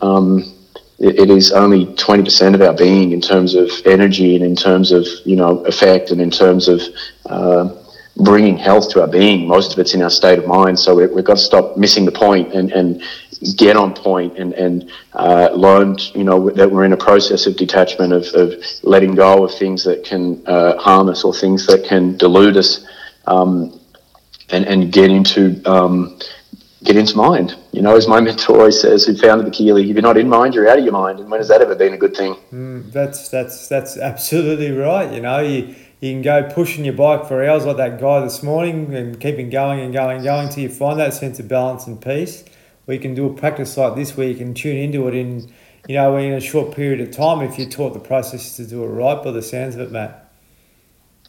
[0.00, 0.53] um,
[0.98, 4.92] it, it is only 20% of our being in terms of energy and in terms
[4.92, 6.80] of, you know, effect and in terms of
[7.26, 7.74] uh,
[8.18, 9.46] bringing health to our being.
[9.46, 10.78] Most of it's in our state of mind.
[10.78, 13.02] So we, have got to stop missing the point and, and
[13.56, 17.56] get on point and, and uh, learn, you know, that we're in a process of
[17.56, 21.84] detachment, of, of letting go of things that can uh, harm us or things that
[21.84, 22.86] can delude us.
[23.26, 23.80] Um,
[24.50, 26.18] and, and get into um,
[26.82, 27.56] get into mind.
[27.74, 30.28] You know, as my mentor always says, who founded the Kelee, if you're not in
[30.28, 31.18] mind, you're out of your mind.
[31.18, 32.36] And when has that ever been a good thing?
[32.52, 35.12] Mm, that's that's that's absolutely right.
[35.12, 38.44] You know, you you can go pushing your bike for hours like that guy this
[38.44, 41.88] morning and keeping going and going and going till you find that sense of balance
[41.88, 42.44] and peace.
[42.86, 45.52] Or you can do a practice like this where you can tune into it in,
[45.88, 48.84] you know, in a short period of time if you're taught the process to do
[48.84, 50.23] it right by the sounds of it, Matt.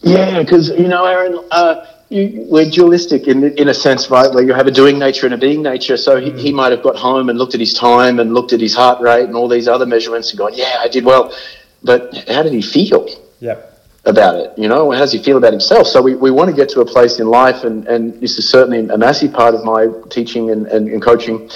[0.05, 4.31] Yeah, because, you know, Aaron, uh, you, we're dualistic in in a sense, right?
[4.31, 5.97] Where you have a doing nature and a being nature.
[5.97, 8.61] So he, he might have got home and looked at his time and looked at
[8.61, 11.35] his heart rate and all these other measurements and gone, yeah, I did well.
[11.83, 13.07] But how did he feel?
[13.39, 13.73] Yep.
[14.07, 15.87] About it, you know, how does he feel about himself?
[15.87, 18.47] So we, we want to get to a place in life, and, and this is
[18.47, 21.49] certainly a massive part of my teaching and, and, and coaching,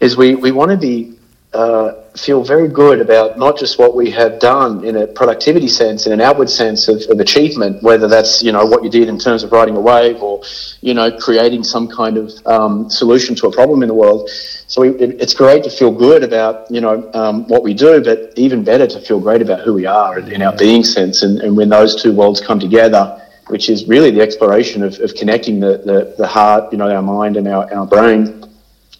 [0.00, 1.18] is we, we want to be
[1.54, 6.06] uh, feel very good about not just what we have done in a productivity sense,
[6.06, 9.18] in an outward sense of, of, achievement, whether that's you know what you did in
[9.18, 10.42] terms of riding a wave or
[10.80, 14.28] you know creating some kind of um, solution to a problem in the world.
[14.30, 18.02] So we, it, it's great to feel good about you know um, what we do,
[18.02, 21.22] but even better to feel great about who we are in, in our being sense.
[21.22, 25.14] And, and when those two worlds come together, which is really the exploration of, of
[25.14, 28.44] connecting the, the, the heart, you know, our mind and our, our brain,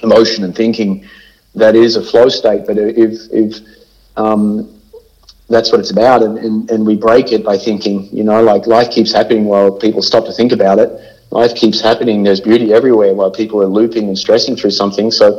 [0.03, 1.07] emotion and thinking
[1.59, 2.67] that is a flow state.
[2.67, 3.59] But if if
[4.17, 4.79] um,
[5.49, 6.23] that's what it's about.
[6.23, 9.73] And, and, and we break it by thinking, you know, like life keeps happening while
[9.73, 10.91] people stop to think about it.
[11.31, 12.23] Life keeps happening.
[12.23, 15.11] There's beauty everywhere while people are looping and stressing through something.
[15.11, 15.39] So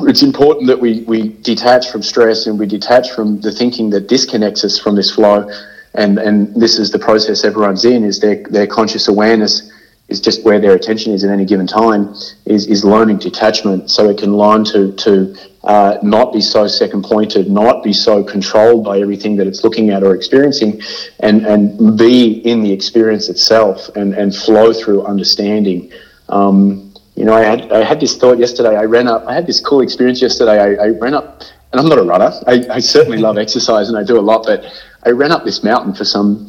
[0.00, 4.08] it's important that we, we detach from stress and we detach from the thinking that
[4.08, 5.48] disconnects us from this flow.
[5.94, 9.70] And, and this is the process everyone's in is their, their conscious awareness
[10.08, 12.14] is just where their attention is at any given time
[12.44, 17.02] is, is learning detachment so it can learn to, to uh, not be so second
[17.02, 20.80] pointed, not be so controlled by everything that it's looking at or experiencing,
[21.20, 25.90] and, and be in the experience itself and, and flow through understanding.
[26.28, 28.76] Um, you know, I had, I had this thought yesterday.
[28.76, 30.60] I ran up, I had this cool experience yesterday.
[30.60, 32.30] I, I ran up, and I'm not a runner.
[32.46, 34.64] I, I certainly love exercise and I do a lot, but
[35.04, 36.48] I ran up this mountain for some.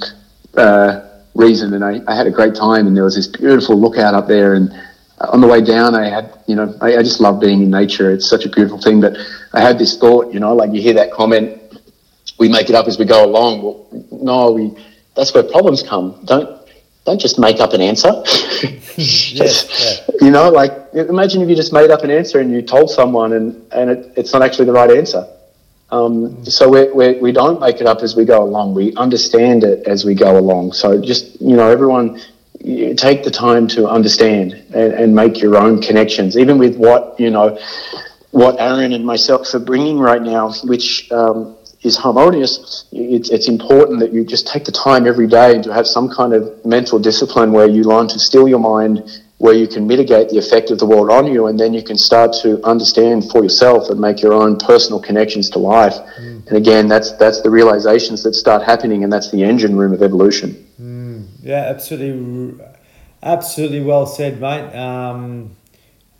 [0.57, 1.73] Uh, reason.
[1.73, 4.55] And I, I had a great time, and there was this beautiful lookout up there.
[4.55, 4.71] And
[5.19, 7.69] uh, on the way down, I had, you know, I, I just love being in
[7.69, 8.11] nature.
[8.11, 9.01] It's such a beautiful thing.
[9.01, 9.17] But
[9.53, 11.61] I had this thought, you know, like you hear that comment,
[12.39, 13.61] we make it up as we go along.
[13.61, 14.75] Well, no, we.
[15.15, 16.19] That's where problems come.
[16.25, 16.67] Don't
[17.05, 18.09] don't just make up an answer.
[18.97, 20.15] yes, yeah.
[20.25, 23.33] You know, like imagine if you just made up an answer and you told someone
[23.33, 25.27] and, and it, it's not actually the right answer.
[25.95, 28.73] Um, so we, we, we don't make it up as we go along.
[28.73, 30.73] We understand it as we go along.
[30.73, 32.19] So just, you know, everyone
[32.97, 37.29] take the time to understand and, and make your own connections, even with what, you
[37.29, 37.57] know,
[38.31, 42.85] what Aaron and myself are bringing right now, which um, is harmonious.
[42.91, 46.33] It's, it's important that you just take the time every day to have some kind
[46.33, 50.37] of mental discipline where you learn to still your mind where you can mitigate the
[50.37, 53.89] effect of the world on you, and then you can start to understand for yourself
[53.89, 55.95] and make your own personal connections to life.
[56.19, 56.47] Mm.
[56.47, 60.01] And again, that's that's the realizations that start happening, and that's the engine room of
[60.01, 60.65] evolution.
[60.81, 61.27] Mm.
[61.43, 62.65] Yeah, absolutely,
[63.21, 64.73] absolutely well said, mate.
[64.73, 65.55] Um,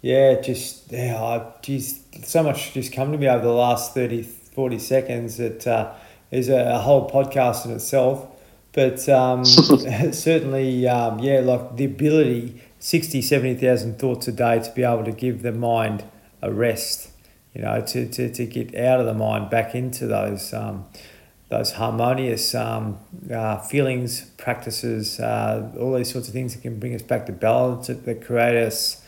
[0.01, 4.77] yeah, just yeah, geez, so much just come to me over the last 30, 40
[4.77, 5.37] seconds.
[5.37, 5.93] That uh,
[6.31, 8.27] is a, a whole podcast in itself.
[8.73, 9.45] But um,
[10.11, 15.11] certainly, um, yeah, like the ability 60, 70,000 thoughts a day to be able to
[15.11, 16.03] give the mind
[16.43, 17.09] a rest,
[17.55, 20.85] you know, to, to, to get out of the mind back into those um,
[21.49, 22.99] those harmonious um,
[23.33, 27.31] uh, feelings, practices, uh, all these sorts of things that can bring us back to
[27.31, 29.03] balance, that, create us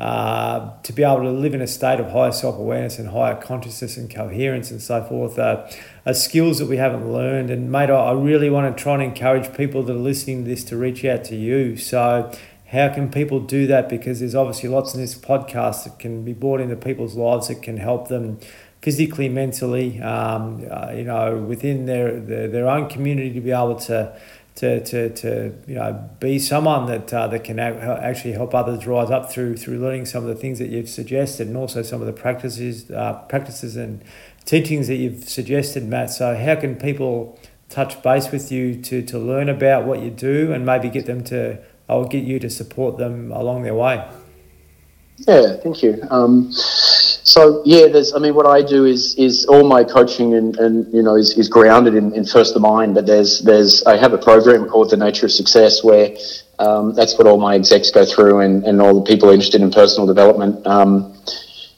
[0.00, 3.40] uh, to be able to live in a state of higher self awareness and higher
[3.40, 5.70] consciousness and coherence and so forth uh,
[6.04, 7.48] are skills that we haven't learned.
[7.50, 10.50] And, mate, I, I really want to try and encourage people that are listening to
[10.50, 11.76] this to reach out to you.
[11.76, 12.32] So,
[12.70, 13.88] how can people do that?
[13.88, 17.62] Because there's obviously lots in this podcast that can be brought into people's lives that
[17.62, 18.38] can help them
[18.80, 23.76] physically, mentally, um, uh, you know, within their, their, their own community to be able
[23.76, 24.16] to
[24.56, 29.10] to, to, to you know be someone that uh, that can actually help others rise
[29.10, 32.06] up through through learning some of the things that you've suggested and also some of
[32.06, 34.04] the practices uh, practices and
[34.44, 36.10] teachings that you've suggested, Matt.
[36.10, 37.38] So how can people
[37.70, 41.24] touch base with you to to learn about what you do and maybe get them
[41.24, 41.58] to
[41.90, 44.08] I'll get you to support them along their way.
[45.26, 46.00] Yeah, thank you.
[46.08, 48.14] Um, so yeah, there's.
[48.14, 51.36] I mean, what I do is is all my coaching and, and you know is,
[51.36, 52.94] is grounded in, in first the mind.
[52.94, 56.16] But there's there's I have a program called the Nature of Success where
[56.60, 59.70] um, that's what all my execs go through and, and all the people interested in
[59.72, 60.64] personal development.
[60.66, 61.20] Um,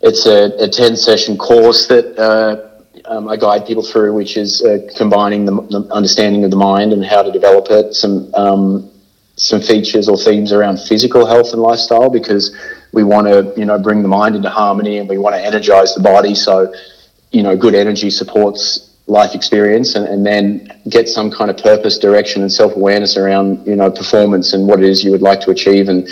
[0.02, 2.18] it's a, a ten session course that.
[2.18, 2.68] Uh,
[3.06, 6.93] um, I guide people through, which is uh, combining the, the, understanding of the mind
[6.93, 8.91] and how to develop it, some um,
[9.36, 12.56] some features or themes around physical health and lifestyle because
[12.92, 15.94] we want to you know bring the mind into harmony and we want to energize
[15.94, 16.34] the body.
[16.34, 16.72] So
[17.30, 21.98] you know good energy supports life experience and, and then get some kind of purpose
[21.98, 25.50] direction and self-awareness around you know performance and what it is you would like to
[25.50, 25.88] achieve.
[25.88, 26.09] And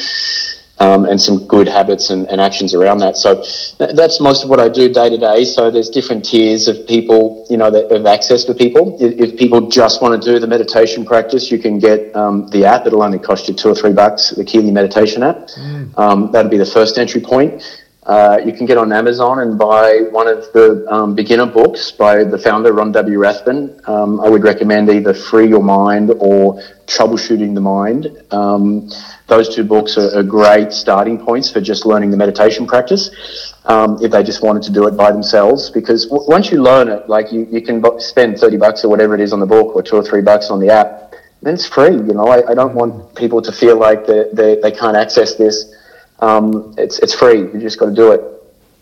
[0.81, 3.17] um, and some good habits and, and, actions around that.
[3.17, 3.45] So
[3.79, 5.45] that's most of what I do day to day.
[5.45, 8.97] So there's different tiers of people, you know, that have access for people.
[8.99, 12.65] If, if people just want to do the meditation practice, you can get um, the
[12.65, 12.87] app.
[12.87, 15.49] It'll only cost you two or three bucks, the Kelee Meditation app.
[15.49, 15.99] Mm.
[15.99, 17.80] Um, that'll be the first entry point.
[18.05, 22.25] Uh, you can get on Amazon and buy one of the um, beginner books by
[22.25, 23.19] the founder, Ron W.
[23.19, 23.79] Rathbun.
[23.87, 28.07] Um, I would recommend either Free Your Mind or Troubleshooting the Mind.
[28.31, 28.89] Um,
[29.27, 33.99] those two books are, are, great starting points for just learning the meditation practice um,
[34.03, 35.69] if they just wanted to do it by themselves.
[35.69, 39.15] Because w- once you learn it, like you, you can spend 30 bucks or whatever
[39.15, 41.67] it is on the book or two or three bucks on the app, then it's
[41.67, 41.93] free.
[41.93, 45.35] You know, I, I don't want people to feel like they, they, they can't access
[45.35, 45.75] this.
[46.21, 47.41] Um, it's, it's free.
[47.41, 48.23] You just got to do it.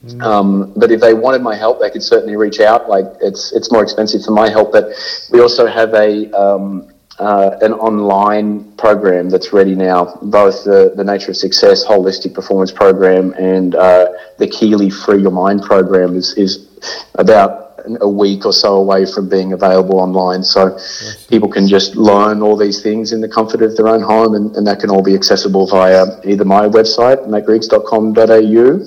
[0.05, 0.23] Mm.
[0.23, 2.89] Um, but if they wanted my help, they could certainly reach out.
[2.89, 4.93] Like it's it's more expensive for my help, but
[5.33, 6.89] we also have a um,
[7.19, 12.71] uh, an online program that's ready now, both the, the Nature of Success Holistic Performance
[12.71, 14.09] Program and uh,
[14.39, 16.69] the Kelee Free Your Mind program is, is
[17.17, 17.68] about
[18.01, 20.43] a week or so away from being available online.
[20.43, 21.29] So awesome.
[21.29, 24.55] people can just learn all these things in the comfort of their own home, and,
[24.57, 28.87] and that can all be accessible via either my website, mattgriggs.com.au,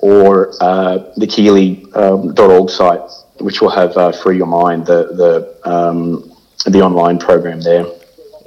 [0.00, 3.00] or uh, the Kelee.org um, site,
[3.40, 6.32] which will have uh, Free Your Mind, the, the, um,
[6.66, 7.86] the online program there.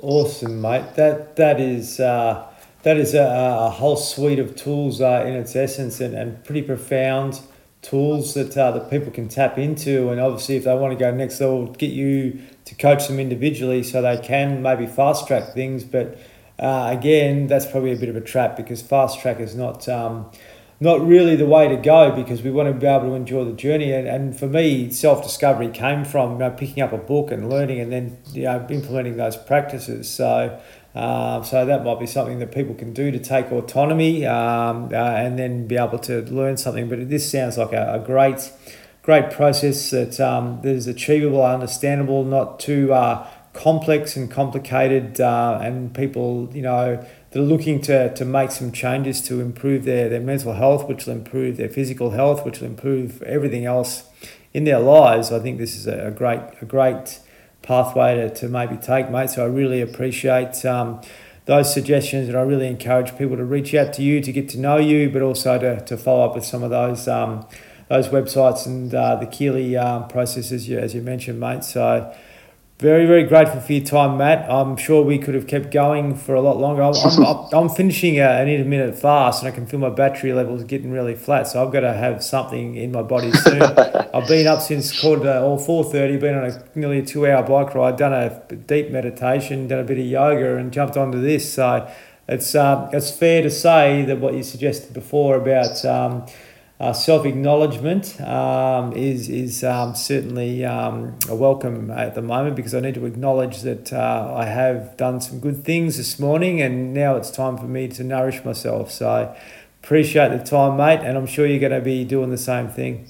[0.02, 0.96] Awesome, mate.
[0.96, 2.00] That, that is.
[2.00, 2.52] Uh
[2.86, 6.62] that is a, a whole suite of tools uh, in its essence and, and pretty
[6.62, 7.42] profound
[7.86, 11.12] tools that uh, that people can tap into and obviously if they want to go
[11.12, 15.84] next level get you to coach them individually so they can maybe fast track things
[15.84, 16.18] but
[16.58, 20.30] uh, again that's probably a bit of a trap because fast track is not um,
[20.80, 23.54] not really the way to go because we want to be able to enjoy the
[23.54, 27.50] journey and, and for me self-discovery came from you know, picking up a book and
[27.50, 30.10] learning and then you know implementing those practices.
[30.10, 30.60] So
[30.96, 34.96] uh, so that might be something that people can do to take autonomy um, uh,
[34.96, 36.88] and then be able to learn something.
[36.88, 38.50] But this sounds like a, a great,
[39.02, 45.60] great process that um, that is achievable, understandable, not too uh, complex and complicated, uh,
[45.62, 50.08] and people, you know, that are looking to, to make some changes to improve their,
[50.08, 54.06] their mental health, which will improve their physical health, which will improve everything else
[54.54, 55.32] in their lives.
[55.34, 57.20] I think this is a great, a great
[57.66, 59.30] pathway to, to maybe take, mate.
[59.30, 61.02] So I really appreciate um,
[61.46, 64.60] those suggestions, and I really encourage people to reach out to you to get to
[64.60, 67.46] know you, but also to, to follow up with some of those um,
[67.88, 71.64] those websites and uh, the Kelee um, processes, as you mentioned, mate.
[71.64, 72.16] So
[72.78, 74.52] very, very grateful for your time, Matt.
[74.52, 76.84] I'm sure we could have kept going for a lot longer.
[76.84, 76.94] I'm,
[77.24, 81.16] I'm, I'm finishing an intermittent fast and I can feel my battery levels getting really
[81.16, 81.48] flat.
[81.48, 83.62] So I've got to have something in my body soon.
[84.14, 87.74] I've been up since quarter or 4.30, been on a nearly a two hour bike
[87.76, 91.54] ride, done a deep meditation, done a bit of yoga and jumped onto this.
[91.54, 91.90] So
[92.28, 96.26] it's, uh, it's fair to say that what you suggested before about um,
[96.80, 102.76] uh, self acknowledgement um, is is um, certainly um, a welcome at the moment because
[102.76, 106.94] I need to acknowledge that uh, I have done some good things this morning and
[106.94, 108.92] now it's time for me to nourish myself.
[108.92, 109.34] So
[109.84, 113.08] appreciate the time, mate, and I'm sure you're going to be doing the same thing.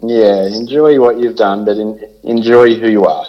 [0.00, 3.26] Yeah, enjoy what you've done, but in, enjoy who you are.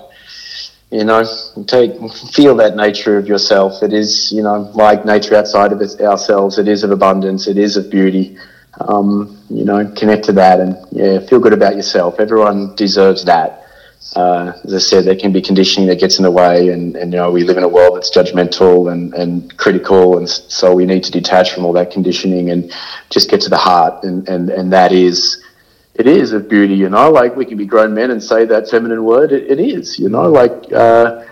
[0.92, 1.24] You know,
[1.68, 1.92] take
[2.34, 3.84] feel that nature of yourself.
[3.84, 6.58] It is, you know, like nature outside of ourselves.
[6.58, 7.48] It is of abundance.
[7.48, 8.38] It is of beauty
[8.80, 12.20] um, you know, connect to that and yeah, feel good about yourself.
[12.20, 13.66] Everyone deserves that.
[14.16, 17.12] Uh, as I said, there can be conditioning that gets in the way, and, and
[17.12, 20.86] you know we live in a world that's judgmental and, and critical, and so we
[20.86, 22.74] need to detach from all that conditioning and
[23.10, 25.44] just get to the heart, and, and, and that is,
[25.96, 27.12] it is of beauty, you know.
[27.12, 30.08] Like we can be grown men and say that feminine word, it, it is, you
[30.08, 30.32] know.
[30.32, 31.26] Like uh,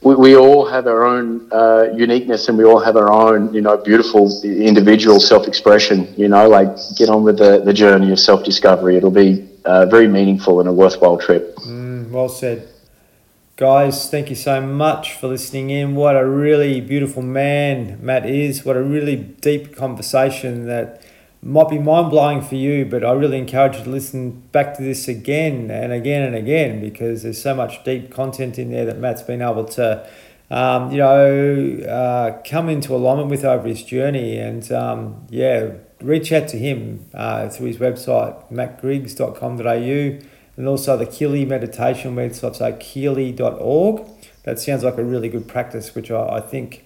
[0.00, 3.60] we, we all have our own uh, uniqueness and we all have our own, you
[3.60, 8.96] know, beautiful individual self-expression, you know, like get on with the, the journey of self-discovery.
[8.96, 11.56] It'll be uh, very meaningful and a worthwhile trip.
[11.56, 12.68] Mm, well said.
[13.56, 15.96] Guys, thank you so much for listening in.
[15.96, 18.64] What a really beautiful man Matt is.
[18.64, 21.02] What a really deep conversation that
[21.42, 24.82] might be mind blowing for you, but I really encourage you to listen back to
[24.82, 28.98] this again and again and again because there's so much deep content in there that
[28.98, 30.08] Matt's been able to,
[30.50, 34.36] um, you know, uh, come into alignment with over his journey.
[34.38, 41.06] And um, yeah, reach out to him uh, through his website, mattgriggs.com.au, and also the
[41.06, 44.08] Kelee meditation website, so kelee.org.
[44.42, 46.84] That sounds like a really good practice, which I, I think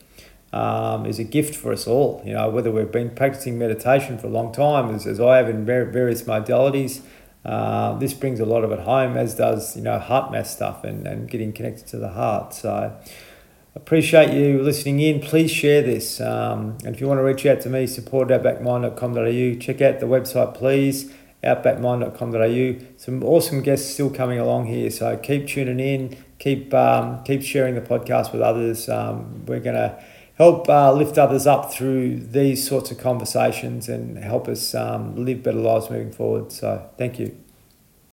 [0.53, 2.23] um, is a gift for us all.
[2.25, 5.49] You know, whether we've been practicing meditation for a long time, as, as I have
[5.49, 7.03] in various modalities,
[7.45, 11.07] uh, this brings a lot of it home, as does you know HeartMath stuff and,
[11.07, 12.55] and getting connected to the heart.
[12.55, 12.97] So
[13.75, 15.21] appreciate you listening in.
[15.21, 16.21] Please share this.
[16.21, 19.59] Um, and if you want to reach out to me, support outbackmind.com.au.
[19.59, 21.13] Check out the website, please,
[21.43, 22.87] outbackmind.com.au.
[22.97, 24.91] Some awesome guests still coming along here.
[24.91, 26.17] So keep tuning in.
[26.39, 28.89] Keep um, keep sharing the podcast with others.
[28.89, 30.03] Um, we're gonna
[30.37, 35.43] help uh, lift others up through these sorts of conversations and help us um, live
[35.43, 36.53] better lives moving forward.
[36.53, 37.42] So, thank you.